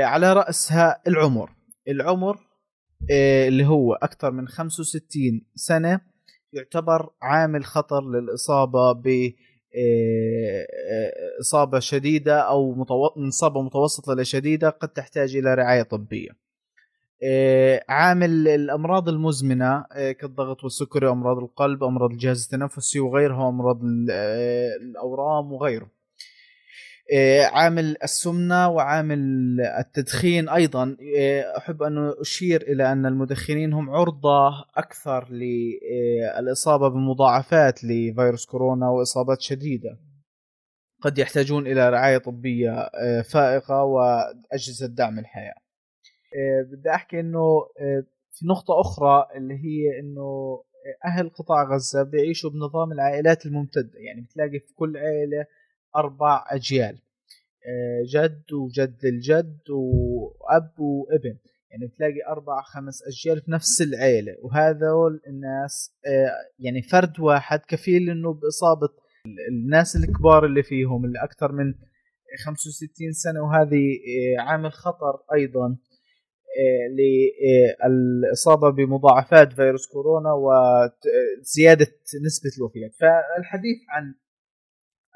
على 0.01 0.33
رأسها 0.33 1.03
العمر. 1.07 1.51
العمر 1.89 2.39
اللي 3.49 3.67
هو 3.67 3.95
أكثر 3.95 4.31
من 4.31 4.49
65 4.49 5.47
سنة 5.55 6.01
يعتبر 6.57 7.11
عامل 7.23 7.65
خطر 7.65 8.01
للإصابة 8.11 8.93
ب 8.93 9.07
آه، 9.79 10.67
آه، 10.93 11.41
إصابة 11.41 11.79
شديدة 11.79 12.41
أو 12.41 12.75
متو... 12.75 13.07
إصابة 13.29 13.63
متوسطة 13.63 14.15
لشديدة 14.15 14.69
قد 14.71 14.89
تحتاج 14.89 15.37
إلى 15.37 15.55
رعاية 15.55 15.83
طبية. 15.83 16.31
آه، 17.25 17.85
عامل 17.89 18.49
الأمراض 18.49 19.09
المزمنة 19.09 19.85
آه، 19.93 20.13
كالضغط 20.13 20.65
والسكري 20.65 21.07
وأمراض 21.07 21.39
القلب 21.39 21.85
أمراض 21.85 22.11
الجهاز 22.11 22.43
التنفسي 22.45 23.01
وغيرها 23.01 23.49
أمراض 23.49 23.83
ال- 23.85 24.09
آه، 24.11 24.77
الأورام 24.77 25.53
وغيره. 25.53 25.96
عامل 27.53 27.97
السمنة 28.03 28.69
وعامل 28.69 29.19
التدخين 29.61 30.49
أيضا. 30.49 30.97
آه، 31.19 31.57
أحب 31.59 31.83
أن 31.83 32.13
أشير 32.21 32.63
إلى 32.63 32.93
أن 32.93 33.07
المدخنين 33.07 33.73
هم 33.73 33.91
عرضة 33.91 34.49
أكثر 34.77 35.29
للإصابة 35.31 36.89
بمضاعفات 36.89 37.85
لفيروس 37.85 38.47
كورونا 38.47 38.89
وإصابات 38.89 39.41
شديدة. 39.41 39.99
قد 41.03 41.19
يحتاجون 41.19 41.67
إلى 41.67 41.91
رعاية 41.91 42.19
طبية 42.19 42.71
آه، 42.73 43.23
فائقة 43.23 43.85
وأجهزة 43.85 44.87
دعم 44.87 45.19
الحياة. 45.19 45.55
آه، 46.37 46.63
بدي 46.73 46.91
أحكي 46.91 47.21
أنه 47.21 47.67
آه، 47.81 48.05
في 48.33 48.47
نقطة 48.47 48.81
أخرى 48.81 49.27
اللي 49.37 49.55
هي 49.55 50.01
أنه 50.01 50.63
أهل 51.05 51.31
قطاع 51.31 51.65
غزة 51.75 52.03
بيعيشوا 52.03 52.51
بنظام 52.51 52.93
العائلات 52.93 53.47
الممتدة. 53.47 53.99
يعني 53.99 54.21
بتلاقي 54.21 54.59
في 54.59 54.75
كل 54.75 54.97
عائلة 54.97 55.47
أربع 55.97 56.45
أجيال. 56.49 56.99
آه، 57.69 58.03
جد 58.09 58.53
وجد 58.53 59.05
الجد 59.05 59.61
وأب 59.71 60.81
وابن. 60.81 61.37
يعني 61.71 61.87
بتلاقي 61.87 62.27
أربع 62.29 62.63
خمس 62.63 63.03
أجيال 63.07 63.41
في 63.41 63.51
نفس 63.51 63.83
العيلة. 63.83 64.37
وهذول 64.43 65.21
الناس 65.27 65.95
آه، 66.07 66.31
يعني 66.59 66.83
فرد 66.83 67.21
واحد 67.21 67.61
كفيل 67.69 68.11
إنه 68.11 68.33
بإصابة 68.33 68.89
الناس 69.51 69.97
الكبار 69.97 70.47
اللي 70.47 70.63
فيهم 70.63 71.05
اللي 71.05 71.25
أكثر 71.25 71.53
من 71.53 71.75
65 72.45 73.13
سنة. 73.13 73.41
وهذه 73.43 73.99
آه، 74.39 74.41
عامل 74.43 74.73
خطر 74.73 75.19
أيضا 75.35 75.77
آه، 76.59 76.87
للإصابة 77.89 78.71
بمضاعفات 78.71 79.53
فيروس 79.53 79.87
كورونا 79.87 80.33
وزيادة 80.33 81.87
نسبة 82.27 82.51
الوفيات. 82.59 82.95
فالحديث 82.95 83.79
عن 83.89 84.15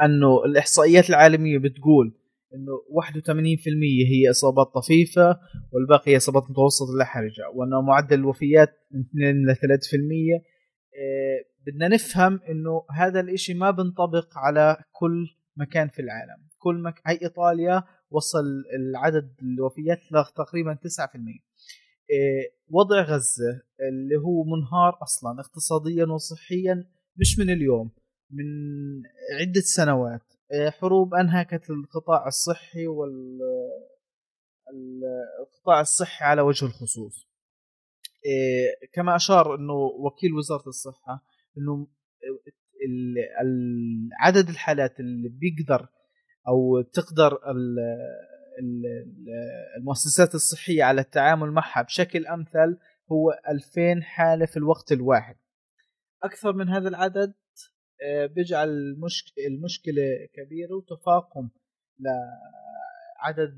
أنه 0.04 0.44
الإحصائيات 0.44 1.10
العالمية 1.10 1.58
بتقول 1.58 2.14
إنه 2.54 2.72
81% 2.90 3.28
هي 4.10 4.30
إصابات 4.30 4.66
طفيفة 4.74 5.40
والباقي 5.72 6.16
إصابات 6.16 6.42
متوسطة 6.50 6.98
لا 6.98 7.04
حرجه 7.04 7.50
وأنه 7.54 7.80
معدل 7.80 8.18
الوفيات 8.18 8.68
من 8.90 9.00
2 9.00 9.46
ل 9.46 9.56
3% 9.56 9.60
إيه، 10.94 11.44
بدنا 11.66 11.88
نفهم 11.88 12.40
إنه 12.48 12.84
هذا 12.90 13.20
الإشي 13.20 13.54
ما 13.54 13.70
بنطبق 13.70 14.38
على 14.38 14.76
كل 14.92 15.26
مكان 15.56 15.88
في 15.88 16.02
العالم. 16.02 16.42
كل 16.58 16.82
مك... 16.82 16.94
هي 17.06 17.18
إيطاليا 17.22 17.82
وصل 18.10 18.44
العدد 18.76 19.34
الوفيات 19.42 19.98
لتقريبا 20.12 20.74
9% 20.74 20.78
إيه، 22.10 22.52
وضع 22.68 23.00
غزة 23.02 23.62
اللي 23.88 24.16
هو 24.16 24.44
منهار 24.44 24.98
أصلا 25.02 25.40
اقتصاديا 25.40 26.04
وصحيا 26.04 26.84
مش 27.16 27.38
من 27.38 27.50
اليوم. 27.50 27.90
من 28.30 28.44
عدة 29.40 29.60
سنوات. 29.60 30.20
آه، 30.52 30.70
حروب 30.70 31.14
أنهكت 31.14 31.70
القطاع 31.70 32.26
الصحي 32.26 32.86
وال 32.86 33.38
ال- 34.70 35.02
القطاع 35.40 35.80
الصحي 35.80 36.24
على 36.24 36.42
وجه 36.42 36.64
الخصوص. 36.66 37.28
آه، 38.26 38.86
كما 38.92 39.16
أشار 39.16 39.54
أنه 39.54 39.72
وكيل 39.74 40.32
وزارة 40.32 40.68
الصحة 40.68 41.24
أنه 41.58 41.86
عدد 44.20 44.48
الحالات 44.48 45.00
اللي 45.00 45.28
بيقدر 45.28 45.88
أو 46.48 46.80
تقدر 46.80 47.32
ال- 47.32 47.78
ال- 48.60 49.06
المؤسسات 49.78 50.34
الصحية 50.34 50.84
على 50.84 51.00
التعامل 51.00 51.50
معها 51.50 51.82
بشكل 51.82 52.26
أمثل 52.26 52.78
هو 53.12 53.30
2000 53.48 54.02
حالة 54.02 54.46
في 54.46 54.56
الوقت 54.56 54.92
الواحد. 54.92 55.36
أكثر 56.22 56.52
من 56.52 56.68
هذا 56.68 56.88
العدد 56.88 57.34
بيجعل 58.26 58.68
المشك... 58.68 59.38
المشكلة 59.38 60.28
كبيرة 60.32 60.74
وتفاقم 60.74 61.48
لعدد 62.00 63.56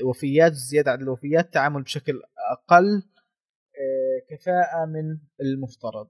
الوفيات 0.00 0.52
زيادة 0.52 0.90
عدد 0.90 1.02
الوفيات 1.02 1.54
تعامل 1.54 1.82
بشكل 1.82 2.22
أقل 2.52 3.02
آه، 3.76 4.34
كفاءة 4.36 4.86
من 4.86 5.18
المفترض. 5.40 6.08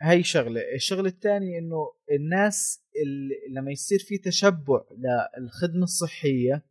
هاي 0.00 0.22
شغلة. 0.22 0.60
الشغلة 0.74 1.08
الثانية 1.08 1.58
إنه 1.58 1.92
الناس 2.10 2.84
اللي 3.02 3.34
لما 3.50 3.70
يصير 3.70 3.98
في 3.98 4.18
تشبع 4.18 4.80
للخدمة 5.38 5.82
الصحية 5.82 6.62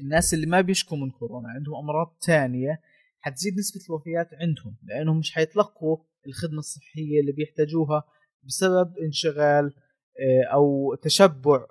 الناس 0.00 0.34
اللي 0.34 0.46
ما 0.46 0.60
بيشكوا 0.60 0.96
من 0.96 1.10
كورونا 1.10 1.48
عندهم 1.48 1.74
أمراض 1.74 2.16
ثانية 2.26 2.80
حتزيد 3.20 3.58
نسبة 3.58 3.80
الوفيات 3.88 4.34
عندهم 4.34 4.76
لأنهم 4.82 5.18
مش 5.18 5.32
حيتلقوا 5.32 5.96
الخدمة 6.26 6.58
الصحية 6.58 7.20
اللي 7.20 7.32
بيحتاجوها 7.32 8.04
بسبب 8.42 8.98
انشغال 8.98 9.74
آه، 10.20 10.44
أو 10.52 10.94
تشبع 10.94 11.66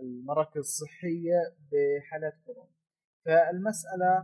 المراكز 0.00 0.58
الصحية 0.58 1.54
بحالات 1.72 2.34
كورونا. 2.46 2.70
فالمسألة 3.24 4.16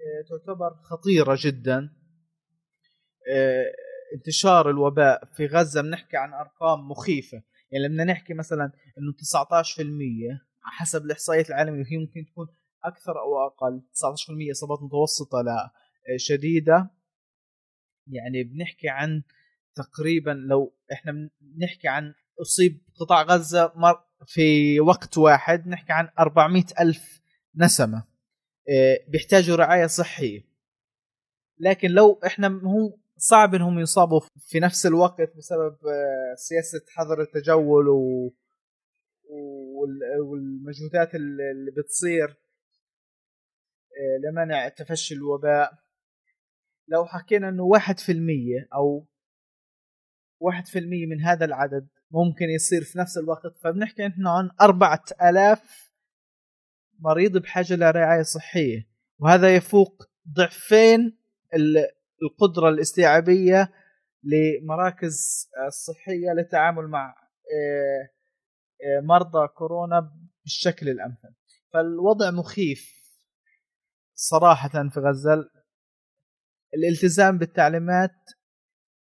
آه، 0.00 0.22
تعتبر 0.28 0.74
خطيرة 0.74 1.36
جدا. 1.40 1.92
انتشار 4.14 4.70
الوباء 4.70 5.24
في 5.24 5.46
غزة 5.46 5.82
بنحكي 5.82 6.16
عن 6.16 6.34
أرقام 6.34 6.88
مخيفة. 6.88 7.42
يعني 7.70 7.88
لما 7.88 8.04
نحكي 8.04 8.34
مثلا 8.34 8.72
إنه 8.98 9.12
19% 9.12 10.46
حسب 10.62 11.04
الإحصائيات 11.04 11.48
العالمية 11.50 11.80
وهي 11.80 11.96
ممكن 11.96 12.26
تكون 12.26 12.46
أكثر 12.84 13.20
أو 13.20 13.46
أقل. 13.46 13.82
19% 13.92 14.50
إصابات 14.50 14.82
متوسطة 14.82 15.42
لا 15.42 15.70
شديدة. 16.16 16.90
يعني 18.06 18.44
بنحكي 18.44 18.88
عن 18.88 19.22
تقريبا 19.76 20.30
لو 20.30 20.74
إحنا 20.92 21.30
بنحكي 21.40 21.88
عن 21.88 22.14
أصيب 22.40 22.80
قطاع 23.00 23.22
غزة 23.22 23.72
في 24.26 24.80
وقت 24.80 25.18
واحد 25.18 25.68
نحكي 25.68 25.92
عن 25.92 26.08
400 26.18 26.64
ألف 26.80 27.20
نسمة 27.56 28.04
آه، 28.68 28.98
بيحتاجوا 29.08 29.56
رعاية 29.56 29.86
صحية. 29.86 30.40
لكن 31.58 31.88
لو 31.90 32.20
إحنا 32.26 32.48
هو 32.48 32.98
صعب 33.16 33.54
إنهم 33.54 33.78
يصابوا 33.78 34.20
في 34.38 34.60
نفس 34.60 34.86
الوقت 34.86 35.36
بسبب 35.36 35.76
آه، 35.86 36.34
سياسة 36.36 36.80
حظر 36.88 37.20
التجول 37.20 37.88
والمجهودات 40.24 41.14
اللي 41.14 41.70
بتصير 41.76 42.28
آه، 43.98 44.28
لمنع 44.28 44.68
تفشي 44.68 45.14
الوباء. 45.14 45.72
لو 46.88 47.04
حكينا 47.06 47.48
إنه 47.48 47.62
واحد 47.62 47.98
في 47.98 48.12
المية 48.12 48.68
أو 48.74 49.06
واحد 50.40 50.66
في 50.66 50.78
المية 50.78 51.06
من 51.06 51.20
هذا 51.20 51.44
العدد 51.44 51.88
ممكن 52.10 52.44
يصير 52.44 52.84
في 52.84 52.98
نفس 52.98 53.18
الوقت. 53.18 53.56
فبنحكي 53.64 54.06
إحنا 54.06 54.30
عن 54.30 54.50
أربعة 54.60 55.04
ألاف 55.22 55.92
مريض 56.98 57.36
بحاجة 57.36 57.76
لرعاية 57.76 58.22
صحية 58.22 58.88
وهذا 59.18 59.56
يفوق 59.56 60.02
ضعفين 60.36 61.18
القدرة 62.22 62.68
الاستيعابية 62.68 63.72
لمراكز 64.22 65.48
الصحية 65.66 66.32
للتعامل 66.36 66.88
مع 66.88 67.14
آه، 67.54 68.08
آه، 68.84 69.00
مرضى 69.00 69.48
كورونا 69.48 70.12
بالشكل 70.44 70.88
الأمثل. 70.88 71.34
فالوضع 71.72 72.30
مخيف 72.30 72.96
صراحة 74.14 74.88
في 74.88 75.00
غزة. 75.00 75.50
الالتزام 76.74 77.38
بالتعليمات 77.38 78.14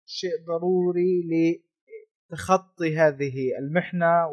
شيء 0.06 0.30
ضروري 0.46 1.28
لتخطي 2.30 2.96
هذه 2.96 3.58
المحنة 3.58 4.26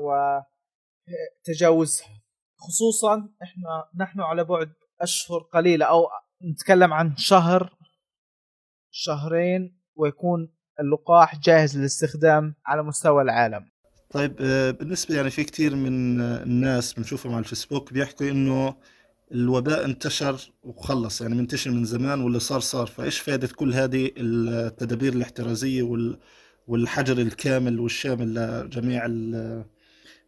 وتجاوزها. 1.47 2.21
خصوصا 2.57 3.29
إحنا 3.43 3.89
نحن 3.99 4.21
على 4.21 4.43
بعد 4.43 4.73
أشهر 5.01 5.39
قليلة 5.39 5.85
أو 5.85 6.07
نتكلم 6.51 6.93
عن 6.93 7.15
شهر 7.17 7.77
شهرين 8.91 9.79
ويكون 9.95 10.53
اللقاح 10.79 11.39
جاهز 11.39 11.77
للاستخدام 11.77 12.55
على 12.65 12.83
مستوى 12.83 13.21
العالم. 13.23 13.73
طيب 14.09 14.35
آه، 14.41 14.71
بالنسبة 14.71 15.15
يعني 15.15 15.29
في 15.29 15.43
كثير 15.43 15.75
من 15.75 16.21
الناس 16.21 16.93
بنشوفهم 16.93 17.33
على 17.33 17.39
الفيسبوك 17.39 17.93
بيحكوا 17.93 18.29
إنه 18.29 18.75
الوباء 19.33 19.85
انتشر 19.85 20.51
وخلص 20.63 21.21
يعني 21.21 21.35
منتشر 21.35 21.71
من 21.71 21.85
زمان 21.85 22.21
واللي 22.21 22.39
صار 22.39 22.59
صار. 22.59 22.87
فإيش 22.87 23.19
فائدة 23.19 23.47
كل 23.47 23.73
هذه 23.73 24.11
التدابير 24.17 25.13
الاحترازية 25.13 25.83
والحجر 26.67 27.17
الكامل 27.17 27.79
والشامل 27.79 28.33
لجميع 28.35 29.05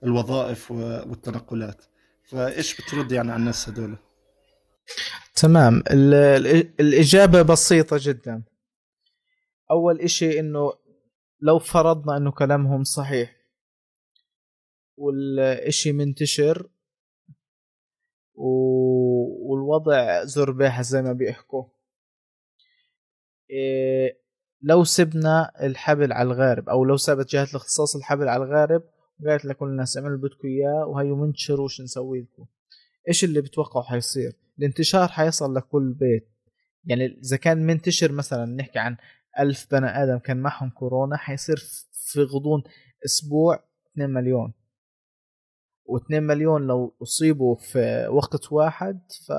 الوظائف 0.04 0.72
والتنقلات؟ 0.72 1.86
فإيش 2.24 2.82
بترد 2.82 3.12
يعني 3.12 3.32
على 3.32 3.40
الناس 3.40 3.70
هذول؟ 3.70 3.98
تمام. 5.36 5.84
الإجابة 6.80 7.42
بسيطة 7.42 7.98
جدا. 8.02 8.44
أول 9.72 10.00
إشي 10.00 10.40
إنه 10.40 10.74
لو 11.42 11.60
فرضنا 11.60 12.18
إنه 12.18 12.32
كلامهم 12.32 12.84
صحيح 12.84 13.36
والإشي 14.98 15.92
منتشر 15.92 16.70
والوضع 19.26 20.24
زرباحة 20.24 20.82
زي 20.82 21.02
ما 21.02 21.14
بيحكوا. 21.14 21.64
إيه 23.50 24.26
لو 24.62 24.84
سبنا 24.84 25.52
الحبل 25.62 26.14
على 26.14 26.28
الغارب 26.28 26.70
أو 26.70 26.86
لو 26.86 26.98
سابت 26.98 27.30
جهة 27.30 27.44
الاختصاص 27.44 27.96
الحبل 27.96 28.28
على 28.28 28.44
الغارب 28.44 28.84
وقالت 29.24 29.46
لكل 29.46 29.66
الناس 29.68 29.98
اعملوا 29.98 30.16
اللي 30.16 30.28
بدكم 30.28 30.48
إياه 30.48 30.86
وهيو 30.86 31.16
منتشروا 31.16 31.66
وش 31.66 31.82
نسوي 31.82 32.22
لكم. 32.22 32.46
إيش 33.08 33.24
اللي 33.24 33.42
بتوقعوا 33.42 33.86
حيصير؟ 33.86 34.34
الانتشار 34.60 35.08
حيصل 35.08 35.56
لكل 35.56 35.94
بيت. 35.94 36.30
يعني 36.86 37.06
إذا 37.06 37.38
كان 37.38 37.68
منتشر 37.68 38.12
مثلا 38.12 38.46
نحكي 38.46 38.80
عن 38.80 38.98
ألف 39.40 39.68
بني 39.72 39.88
آدم 40.04 40.18
كان 40.18 40.38
معهم 40.38 40.70
كورونا 40.70 41.18
حيصير 41.18 41.58
في 41.92 42.24
غضون 42.24 42.64
أسبوع 43.06 43.64
2 43.94 44.10
مليون. 44.10 44.54
و2 45.90 46.14
مليون 46.14 46.68
لو 46.68 46.96
أصيبوا 47.02 47.56
في 47.56 48.08
وقت 48.08 48.52
واحد 48.52 49.00
ف 49.28 49.32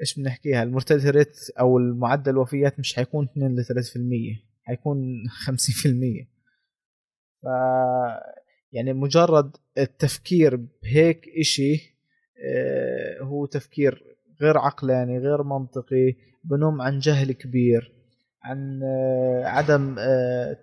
إيش 0.00 0.18
بنحكيها؟ 0.18 0.62
المرتدى 0.62 1.10
ريت 1.10 1.36
أو 1.60 1.78
المعدل 1.78 2.32
الوفيات 2.32 2.78
مش 2.80 2.94
حيكون 2.94 3.24
2 3.24 3.54
ل 3.54 3.64
3% 3.64 4.46
حيكون 4.62 5.22
50% 5.46 6.26
ف 7.42 7.46
يعني 8.72 8.92
مجرد 8.92 9.56
التفكير 9.78 10.56
بهيك 10.56 11.28
إشي 11.40 11.96
آه، 12.44 13.22
هو 13.22 13.46
تفكير 13.46 14.16
غير 14.40 14.58
عقلاني 14.58 15.18
غير 15.18 15.42
منطقي 15.42 16.14
بنم 16.44 16.82
عن 16.82 16.98
جهل 16.98 17.32
كبير 17.32 17.92
عن 18.42 18.80
آه، 18.82 19.44
عدم 19.44 19.96
آه، 19.98 20.56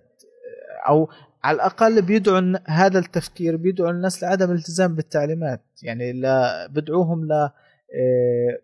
أو 0.88 1.10
على 1.44 1.56
الأقل 1.56 2.02
بيدعو 2.02 2.58
هذا 2.68 3.00
التفكير 3.00 3.56
بيدعو 3.56 3.90
الناس 3.90 4.24
لعدم 4.24 4.52
الالتزام 4.52 4.96
بالتعليمات. 4.96 5.64
يعني 5.84 6.14
لا 6.14 6.68
بدعوهم 6.68 7.26
ل 7.26 7.32
آه، 7.32 8.60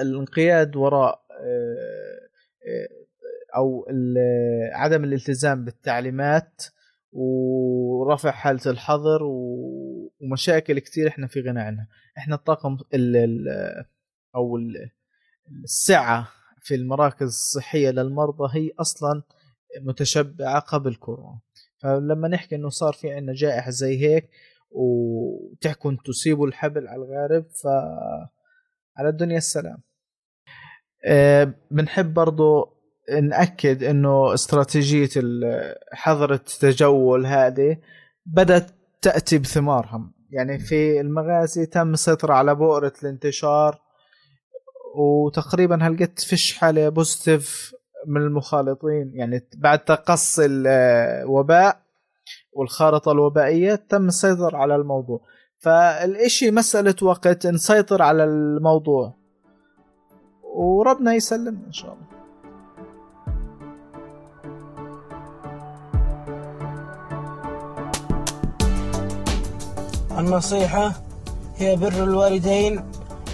الانقياد 0.00 0.76
وراء 0.76 1.20
آه، 1.30 2.28
آه، 2.68 2.88
أو 3.56 3.86
عدم 4.72 5.04
الالتزام 5.04 5.64
بالتعليمات 5.64 6.62
ورفع 7.12 8.30
حالة 8.30 8.60
الحظر 8.66 9.20
ومشاكل 9.22 10.78
كثير 10.78 11.08
إحنا 11.08 11.26
في 11.26 11.40
غنى 11.40 11.60
عنها. 11.60 11.88
إحنا 12.18 12.34
الطاقم 12.34 12.78
ال 12.94 13.48
أو 14.34 14.58
السعة 15.64 16.28
في 16.60 16.74
المراكز 16.74 17.26
الصحية 17.26 17.90
للمرضى 17.90 18.58
هي 18.58 18.70
أصلا 18.80 19.22
متشبعة 19.80 20.60
قبل 20.60 20.94
كورونا. 20.94 21.45
فلما 21.82 22.28
نحكي 22.28 22.54
إنه 22.54 22.68
صار 22.68 22.92
في 22.92 23.10
عندنا 23.10 23.32
جائحة 23.32 23.70
زي 23.70 24.00
هيك 24.00 24.30
وتحكوا 24.70 25.90
أنتم 25.90 26.12
سيبوا 26.12 26.46
الحبل 26.46 26.88
على 26.88 27.02
الغارب 27.02 27.44
ف 27.62 27.66
على 28.96 29.08
الدنيا 29.08 29.38
السلام. 29.38 29.78
أه 31.04 31.54
بنحب 31.70 32.14
برضو 32.14 32.76
نأكد 33.22 33.82
إنه 33.82 34.34
استراتيجية 34.34 35.08
حظر 35.92 36.32
التجول 36.34 37.26
هذه 37.26 37.78
بدأت 38.26 38.70
تأتي 39.02 39.38
بثمارها 39.38 40.10
يعني 40.30 40.58
في 40.58 41.00
المغازي 41.00 41.66
تم 41.66 41.92
السيطرة 41.92 42.34
على 42.34 42.54
بؤرة 42.54 42.92
الانتشار 43.02 43.80
وتقريبا 44.96 45.86
هلقيت 45.86 46.20
فيش 46.20 46.56
حالة 46.56 46.88
بوزيتيف 46.88 47.74
من 48.06 48.20
المخالطين. 48.20 49.12
يعني 49.14 49.46
بعد 49.56 49.78
تقصي 49.78 50.46
الوباء 50.46 51.80
والخارطة 52.52 53.12
الوبائية 53.12 53.74
تم 53.74 54.08
السيطرة 54.08 54.56
على 54.56 54.76
الموضوع. 54.76 55.20
فالإشي 55.58 56.50
مسألة 56.50 56.94
وقت 57.02 57.46
نسيطر 57.46 58.02
على 58.02 58.24
الموضوع. 58.24 59.14
وربنا 60.42 61.14
يسلم 61.14 61.62
إن 61.66 61.72
شاء 61.72 61.92
الله. 61.92 62.06
النصيحة 70.18 70.92
هي 71.56 71.76
بر 71.76 72.02
الوالدين 72.02 72.84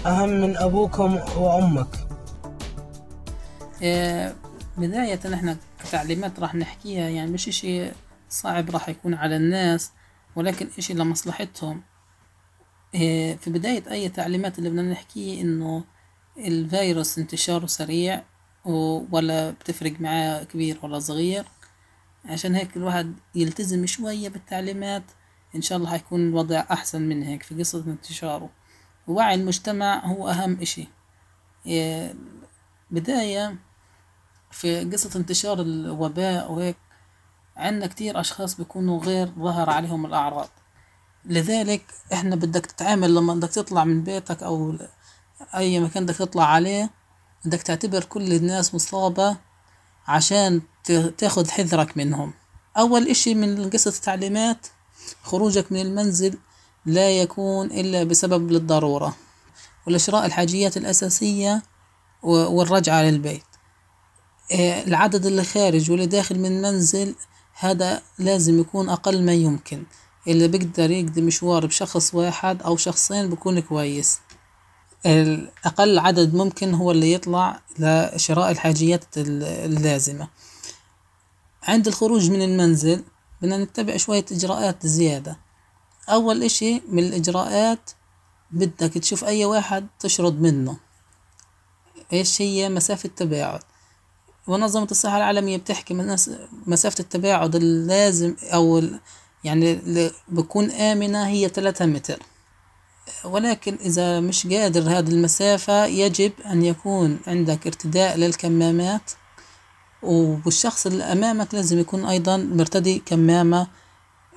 أهم 0.05 0.29
من 0.29 0.57
أبوكم 0.57 1.19
وأمك. 1.37 1.87
إيه، 3.81 4.35
بداية 4.77 5.19
إحنا 5.33 5.57
كتعليمات 5.79 6.39
راح 6.39 6.55
نحكيها 6.55 7.09
يعني 7.09 7.31
مش 7.31 7.47
إشي 7.47 7.91
صعب 8.29 8.69
راح 8.69 8.89
يكون 8.89 9.13
على 9.13 9.35
الناس 9.35 9.91
ولكن 10.35 10.69
إشي 10.77 10.93
لمصلحتهم. 10.93 11.81
إيه، 12.95 13.35
في 13.35 13.49
بداية 13.49 13.91
أي 13.91 14.09
تعليمات 14.09 14.59
اللي 14.59 14.69
بدنا 14.69 14.91
نحكيه 14.91 15.41
إنه 15.41 15.83
الفيروس 16.37 17.17
انتشاره 17.19 17.65
سريع 17.65 18.23
ولا 18.65 19.51
بتفرق 19.51 20.01
معاه 20.01 20.43
كبير 20.43 20.79
ولا 20.83 20.99
صغير. 20.99 21.45
عشان 22.25 22.55
هيك 22.55 22.77
الواحد 22.77 23.13
يلتزم 23.35 23.85
شوية 23.85 24.29
بالتعليمات 24.29 25.03
إن 25.55 25.61
شاء 25.61 25.77
الله 25.77 25.89
حيكون 25.89 26.27
الوضع 26.27 26.63
أحسن 26.71 27.01
من 27.01 27.23
هيك 27.23 27.43
في 27.43 27.55
قصة 27.59 27.83
انتشاره. 27.87 28.49
ووعي 29.07 29.35
المجتمع 29.35 30.05
هو 30.05 30.29
أهم 30.29 30.61
إشي. 30.61 30.87
إيه، 31.65 32.13
بداية 32.91 33.55
في 34.53 34.83
قصة 34.83 35.09
انتشار 35.19 35.61
الوباء 35.61 36.51
وهيك 36.51 36.75
عندنا 37.57 37.87
كتير 37.87 38.19
أشخاص 38.19 38.55
بيكونوا 38.55 39.03
غير 39.03 39.31
ظهر 39.39 39.69
عليهم 39.69 40.05
الأعراض. 40.05 40.49
لذلك 41.25 41.81
إحنا 42.13 42.35
بدك 42.35 42.65
تتعامل 42.65 43.15
لما 43.15 43.33
بدك 43.33 43.49
تطلع 43.49 43.83
من 43.83 44.03
بيتك 44.03 44.43
أو 44.43 44.75
أي 45.55 45.79
مكان 45.79 46.05
بدك 46.05 46.15
تطلع 46.15 46.45
عليه 46.45 46.89
بدك 47.45 47.61
تعتبر 47.61 48.03
كل 48.03 48.33
الناس 48.33 48.75
مصابة 48.75 49.37
عشان 50.07 50.61
تاخد 51.17 51.47
حذرك 51.47 51.97
منهم. 51.97 52.33
أول 52.77 53.07
إشي 53.07 53.35
من 53.35 53.69
قصة 53.69 53.89
التعليمات 53.89 54.67
خروجك 55.23 55.71
من 55.71 55.81
المنزل 55.81 56.37
لا 56.85 57.09
يكون 57.21 57.65
إلا 57.65 58.03
بسبب 58.03 58.51
للضرورة 58.51 59.15
ولشراء 59.87 60.25
الحاجيات 60.25 60.77
الأساسية 60.77 61.63
والرجعة 62.23 63.01
للبيت. 63.01 63.43
العدد 64.51 65.25
اللي 65.25 65.43
خارج 65.43 65.91
واللي 65.91 66.05
داخل 66.05 66.39
من 66.39 66.45
المنزل 66.45 67.15
هذا 67.53 68.01
لازم 68.19 68.59
يكون 68.59 68.89
أقل 68.89 69.23
ما 69.23 69.33
يمكن. 69.33 69.83
اللي 70.27 70.47
بيقدر 70.47 70.91
يقضي 70.91 71.21
مشوار 71.21 71.65
بشخص 71.65 72.15
واحد 72.15 72.61
أو 72.61 72.77
شخصين 72.77 73.29
بكون 73.29 73.59
كويس. 73.59 74.19
الأقل 75.05 75.99
عدد 75.99 76.35
ممكن 76.35 76.73
هو 76.73 76.91
اللي 76.91 77.13
يطلع 77.13 77.61
لشراء 77.79 78.51
الحاجيات 78.51 79.05
اللازمة. 79.17 80.27
عند 81.63 81.87
الخروج 81.87 82.31
من 82.31 82.41
المنزل 82.41 83.03
بدنا 83.41 83.57
نتبع 83.57 83.97
شوية 83.97 84.25
إجراءات 84.31 84.87
زيادة. 84.87 85.37
أول 86.09 86.43
إشي 86.43 86.81
من 86.89 87.03
الإجراءات 87.03 87.91
بدك 88.51 88.93
تشوف 88.93 89.23
أي 89.23 89.45
واحد 89.45 89.87
تشرد 89.99 90.41
منه. 90.41 90.77
إيش 92.13 92.41
هي 92.41 92.69
مسافة 92.69 93.07
التباعد 93.07 93.63
منظمة 94.47 94.87
الصحة 94.91 95.17
العالمية 95.17 95.57
بتحكي 95.57 95.93
مسافة 96.67 96.99
التباعد 96.99 97.55
اللازم 97.55 98.35
أو 98.43 98.81
يعني 99.43 99.71
اللي 99.71 100.11
بكون 100.27 100.71
آمنة 100.71 101.27
هي 101.27 101.49
ثلاثة 101.49 101.85
متر. 101.85 102.19
ولكن 103.25 103.77
إذا 103.85 104.19
مش 104.19 104.47
قادر 104.47 104.81
هذه 104.81 105.09
المسافة 105.09 105.85
يجب 105.85 106.31
أن 106.45 106.63
يكون 106.63 107.19
عندك 107.27 107.67
ارتداء 107.67 108.17
للكمامات 108.17 109.11
والشخص 110.01 110.85
اللي 110.85 111.03
أمامك 111.03 111.53
لازم 111.53 111.79
يكون 111.79 112.05
أيضا 112.05 112.37
مرتدي 112.37 112.99
كمامة 113.05 113.67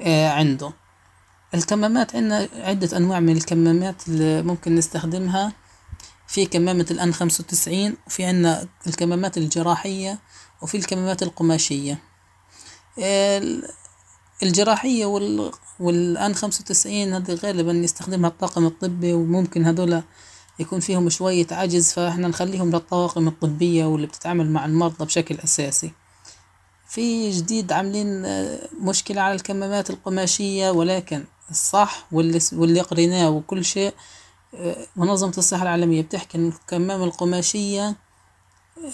آه، 0.02 0.28
عنده. 0.28 0.72
الكمامات 1.54 2.16
عندنا 2.16 2.48
عدة 2.54 2.96
أنواع 2.96 3.20
من 3.20 3.36
الكمامات 3.36 4.08
اللي 4.08 4.42
ممكن 4.42 4.74
نستخدمها. 4.74 5.52
في 6.26 6.46
كمامة 6.46 6.86
الأن 6.90 7.14
خمسة 7.14 7.44
وتسعين 7.44 7.96
وفي 8.06 8.24
عنا 8.24 8.68
الكمامات 8.86 9.38
الجراحية 9.38 10.18
وفي 10.62 10.76
الكمامات 10.76 11.22
القماشية. 11.22 11.98
الجراحية 14.42 15.06
وال 15.06 15.50
والآن 15.80 16.34
خمسة 16.34 16.60
وتسعين 16.60 17.14
هذه 17.14 17.34
غالبا 17.34 17.72
يستخدمها 17.72 18.30
الطاقم 18.30 18.66
الطبي 18.66 19.12
وممكن 19.12 19.64
هذولا 19.66 20.02
يكون 20.58 20.80
فيهم 20.80 21.10
شوية 21.10 21.46
عجز 21.50 21.92
فإحنا 21.92 22.28
نخليهم 22.28 22.70
للطواقم 22.70 23.28
الطبية 23.28 23.84
واللي 23.84 24.06
بتتعامل 24.06 24.50
مع 24.50 24.64
المرضى 24.64 25.04
بشكل 25.04 25.38
أساسي. 25.44 25.92
في 26.88 27.30
جديد 27.30 27.72
عاملين 27.72 28.24
آه، 28.24 28.68
مشكلة 28.80 29.20
على 29.20 29.34
الكمامات 29.34 29.90
القماشية 29.90 30.70
ولكن 30.70 31.24
الصح 31.50 32.06
واللي, 32.12 32.40
واللي 32.52 32.80
قريناه 32.80 33.30
وكل 33.30 33.64
شيء 33.64 33.94
منظمة 34.96 35.32
الصحة 35.38 35.62
العالمية 35.62 36.02
بتحكي 36.02 36.38
إن 36.38 36.48
الكمامة 36.48 37.04
القماشية 37.04 37.96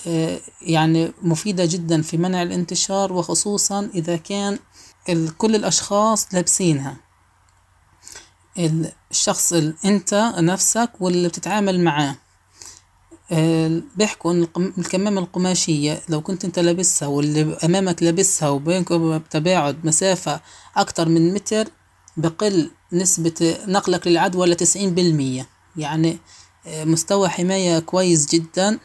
آه، 0.07 0.40
يعني 0.62 1.12
مفيدة 1.22 1.64
جدا 1.64 2.03
في 2.03 2.16
منع 2.16 2.42
الانتشار 2.42 3.12
وخصوصا 3.12 3.90
إذا 3.94 4.16
كان 4.16 4.59
كل 5.38 5.55
الأشخاص 5.55 6.35
لابسينها. 6.35 6.96
الشخص 9.11 9.53
أنت 9.85 10.33
نفسك 10.38 10.90
واللي 11.01 11.29
بتتعامل 11.29 11.81
معاه. 11.85 12.16
آه، 13.33 13.81
بيحكوا 13.96 14.33
إن 14.33 14.48
الكمامة 14.79 15.20
القماشية 15.20 16.03
لو 16.09 16.20
كنت 16.20 16.44
أنت 16.44 16.59
لابسها 16.59 17.09
واللي 17.09 17.57
أمامك 17.64 18.03
لابسها 18.03 18.48
وبينكم 18.48 19.18
تباعد 19.18 19.87
مسافة 19.87 20.40
أكتر 20.77 21.09
من 21.09 21.35
متر 21.35 21.68
بقل 22.16 22.70
نسبة 22.92 23.57
نقلك 23.66 24.07
للعدوى 24.07 24.46
لتسعين 24.46 24.94
بالمية. 24.94 25.52
يعني 25.77 26.19
آه، 26.67 26.85
مستوى 26.85 27.29
حماية 27.29 27.79
كويس 27.79 28.27
جدا 28.35 28.79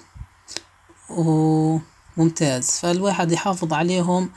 وممتاز. 1.10 2.72
فالواحد 2.72 3.32
يحافظ 3.32 3.74
عليهم 3.74 4.30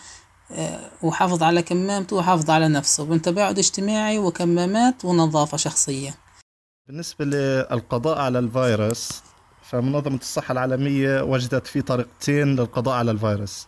آه، 0.53 0.91
وحافظ 1.03 1.43
على 1.43 1.63
كمامته 1.63 2.17
وحافظ 2.17 2.51
على 2.51 2.69
نفسه 2.69 3.05
من 3.05 3.23
تباعد 3.23 3.59
اجتماعي 3.59 4.19
وكمامات 4.19 5.05
ونظافة 5.05 5.57
شخصية. 5.57 6.15
بالنسبة 6.87 7.25
للقضاء 7.25 8.19
على 8.19 8.39
الفيروس 8.39 9.23
فمنظمة 9.63 10.17
الصحة 10.17 10.53
العالمية 10.53 11.23
وجدت 11.23 11.67
في 11.67 11.83
طريقتين 11.83 12.57
للقضاء 12.57 12.95
على 12.95 13.11
الفيروس. 13.11 13.67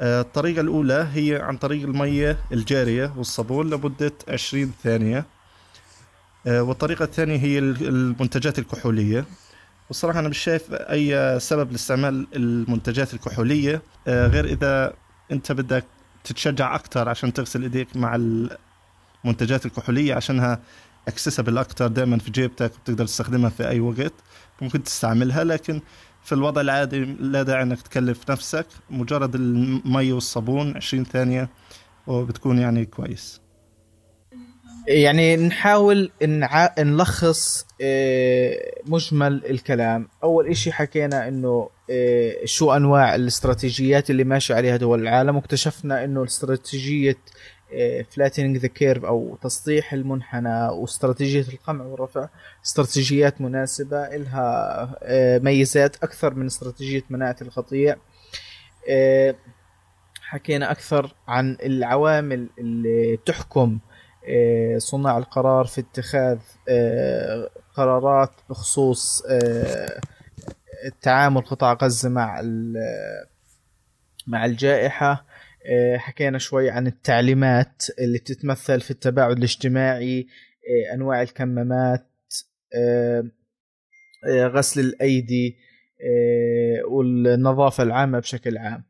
آه، 0.00 0.20
الطريقة 0.20 0.60
الأولى 0.60 1.08
هي 1.12 1.40
عن 1.42 1.56
طريق 1.56 1.82
المية 1.82 2.38
الجارية 2.52 3.14
والصابون 3.16 3.70
لمدة 3.70 4.12
20 4.28 4.72
ثانية. 4.82 5.26
والطريقة 6.46 7.04
الثانية 7.04 7.36
هي 7.36 7.58
المنتجات 7.58 8.58
الكحولية. 8.58 9.24
والصراحة 9.88 10.18
أنا 10.18 10.28
مش 10.28 10.38
شايف 10.38 10.62
أي 10.70 11.40
سبب 11.40 11.72
لاستعمال 11.72 12.26
المنتجات 12.36 13.14
الكحولية 13.14 13.82
غير 14.06 14.44
إذا 14.44 14.92
أنت 15.32 15.52
بدك 15.52 15.84
تتشجع 16.24 16.74
أكثر 16.74 17.08
عشان 17.08 17.32
تغسل 17.32 17.62
إيديك 17.62 17.96
مع 17.96 18.16
المنتجات 19.24 19.66
الكحولية 19.66 20.14
عشانها 20.14 20.60
اكسسبل 21.08 21.58
أكثر 21.58 21.86
دائما 21.86 22.18
في 22.18 22.30
جيبتك 22.30 22.72
وبتقدر 22.74 23.06
تستخدمها 23.06 23.50
في 23.50 23.68
أي 23.68 23.80
وقت 23.80 24.12
ممكن 24.60 24.82
تستعملها. 24.82 25.44
لكن 25.44 25.80
في 26.22 26.32
الوضع 26.32 26.60
العادي 26.60 27.04
لا 27.04 27.42
داعي 27.42 27.62
إنك 27.62 27.82
تكلف 27.82 28.30
نفسك 28.30 28.66
مجرد 28.90 29.34
المي 29.34 30.12
والصابون 30.12 30.76
20 30.76 31.04
ثانية 31.04 31.48
وبتكون 32.06 32.58
يعني 32.58 32.84
كويس. 32.86 33.41
يعني 34.88 35.36
نحاول 35.36 36.10
نع... 36.22 36.74
نلخص 36.78 37.66
آه، 37.80 38.72
مجمل 38.86 39.46
الكلام. 39.46 40.08
أول 40.24 40.46
إشي 40.46 40.72
حكينا 40.72 41.28
إنه 41.28 41.70
آه، 41.90 42.36
شو 42.44 42.72
أنواع 42.72 43.14
الاستراتيجيات 43.14 44.10
اللي 44.10 44.24
ماشي 44.24 44.54
عليها 44.54 44.76
دول 44.76 45.00
العالم. 45.00 45.36
واكتشفنا 45.36 46.04
إنه 46.04 46.24
استراتيجية 46.24 47.16
flattening 48.10 48.56
the 48.56 48.68
curve 48.68 49.04
أو 49.04 49.38
تسطيح 49.42 49.92
المنحنى 49.92 50.68
واستراتيجية 50.68 51.44
القمع 51.52 51.84
والرفع 51.84 52.28
استراتيجيات 52.66 53.40
مناسبة 53.40 54.08
لها 54.08 54.98
آه، 55.02 55.38
ميزات 55.38 55.96
أكثر 56.02 56.34
من 56.34 56.46
استراتيجية 56.46 57.02
مناعة 57.10 57.36
القطيع 57.42 57.96
حكينا 60.22 60.70
أكثر 60.70 61.14
عن 61.28 61.56
العوامل 61.62 62.48
اللي 62.58 63.18
تحكم 63.26 63.78
صناع 64.78 65.18
القرار 65.18 65.64
في 65.64 65.80
اتخاذ 65.80 66.38
آه، 66.68 67.50
قرارات 67.74 68.30
بخصوص 68.50 69.22
آه، 69.30 70.00
تعامل 71.02 71.40
قطاع 71.40 71.72
غزة 71.72 72.08
مع 72.08 72.42
مع 74.26 74.44
الجائحة. 74.44 75.26
حكينا 75.96 76.38
شوي 76.38 76.70
عن 76.70 76.86
التعليمات 76.86 77.82
اللي 77.98 78.18
تتمثل 78.18 78.80
في 78.80 78.90
التباعد 78.90 79.36
الاجتماعي 79.36 80.26
أنواع 80.94 81.22
الكمامات 81.22 82.06
غسل 84.26 84.80
الأيدي 84.80 85.56
والنظافة 86.88 87.82
العامة 87.82 88.18
بشكل 88.18 88.58
عام. 88.58 88.84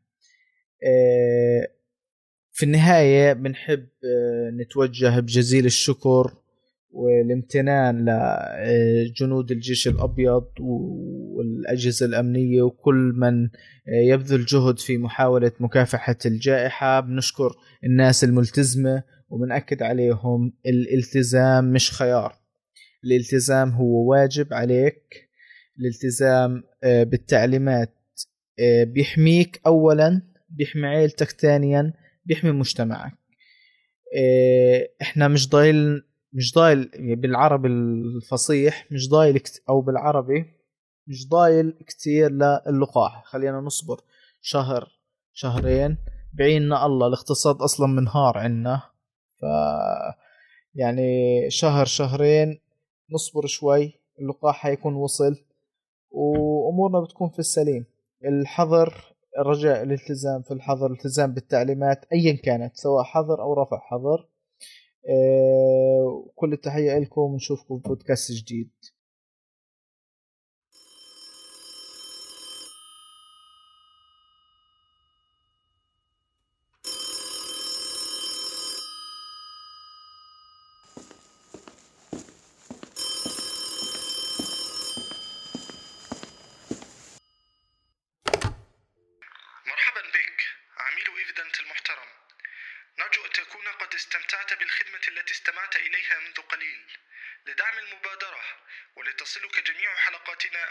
في 2.53 2.63
النهاية 2.65 3.33
بنحب 3.33 3.87
آه، 4.05 4.49
نتوجه 4.49 5.19
بجزيل 5.19 5.65
الشكر 5.65 6.33
والامتنان 6.91 8.05
لجنود 9.05 9.51
الجيش 9.51 9.87
الأبيض 9.87 10.45
والأجهزة 10.59 12.05
الأمنية 12.05 12.61
وكل 12.61 13.13
من 13.15 13.43
آه، 13.43 13.49
يبذل 14.03 14.45
جهد 14.45 14.79
في 14.79 14.97
محاولة 14.97 15.51
مكافحة 15.59 16.17
الجائحة. 16.25 16.99
بنشكر 16.99 17.55
الناس 17.83 18.23
الملتزمة 18.23 19.03
وبنأكد 19.29 19.83
عليهم 19.83 20.53
الالتزام 20.65 21.73
مش 21.73 21.91
خيار. 21.91 22.35
الالتزام 23.05 23.69
هو 23.69 24.09
واجب 24.11 24.53
عليك. 24.53 25.29
الالتزام 25.79 26.63
آه، 26.83 27.03
بالتعليمات 27.03 27.93
بيحميك 28.85 29.61
أولا 29.65 30.21
بيحمي 30.49 30.87
عيلتك 30.87 31.31
ثانيا. 31.31 31.93
بيحمي 32.25 32.51
مجتمعك. 32.51 33.13
إيه، 34.15 34.93
إحنا 35.01 35.27
مش 35.27 35.49
ضايل 35.49 36.03
مش 36.33 36.53
ضايل 36.53 36.91
يعني 36.93 37.15
بالعربي 37.15 37.67
الفصيح 37.67 38.87
مش 38.91 39.09
ضايل 39.09 39.41
أو 39.69 39.81
بالعربي 39.81 40.45
مش 41.07 41.29
ضايل 41.29 41.71
كتير 41.87 42.31
للقاح. 42.31 43.23
خلينا 43.25 43.61
نصبر. 43.61 44.01
شهر 44.41 44.91
شهرين. 45.33 45.97
بعيننا 46.33 46.85
الله 46.85 47.07
الاقتصاد 47.07 47.55
أصلا 47.55 47.87
منهار 47.87 48.37
عنا. 48.37 48.81
ف 49.39 49.45
يعني 50.75 51.49
شهر 51.49 51.85
شهرين 51.85 52.59
نصبر 53.11 53.45
شوي 53.45 53.93
اللقاح 54.19 54.55
حيكون 54.55 54.95
وصل 54.95 55.35
وأمورنا 56.11 56.99
بتكون 56.99 57.29
في 57.29 57.39
السليم. 57.39 57.85
الحظر 58.25 59.12
الرجاء 59.39 59.83
الالتزام 59.83 60.41
في 60.41 60.51
الحظر 60.51 60.85
الالتزام 60.87 61.33
بالتعليمات 61.33 62.05
ايا 62.13 62.33
كانت 62.43 62.77
سواء 62.77 63.03
حظر 63.03 63.41
أو 63.41 63.53
رفع 63.53 63.79
حظر. 63.79 64.27
آه، 65.09 66.25
كل 66.35 66.53
التحية 66.53 66.99
لكم 66.99 67.21
ونشوفكم 67.21 67.79
في 67.79 67.89
بودكاست 67.89 68.31
جديد. 68.31 68.71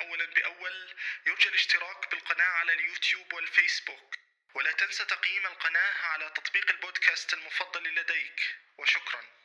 أولا 0.02 0.24
بأول 0.24 0.94
يرجى 1.26 1.48
الاشتراك 1.48 2.10
بالقناة 2.10 2.44
على 2.44 2.72
اليوتيوب 2.72 3.32
والفيسبوك. 3.32 4.14
ولا 4.54 4.72
تنسى 4.72 5.04
تقييم 5.04 5.46
القناة 5.46 6.06
على 6.06 6.30
تطبيق 6.30 6.70
البودكاست 6.70 7.34
المفضل 7.34 7.94
لديك. 7.94 8.40
وشكرا. 8.78 9.41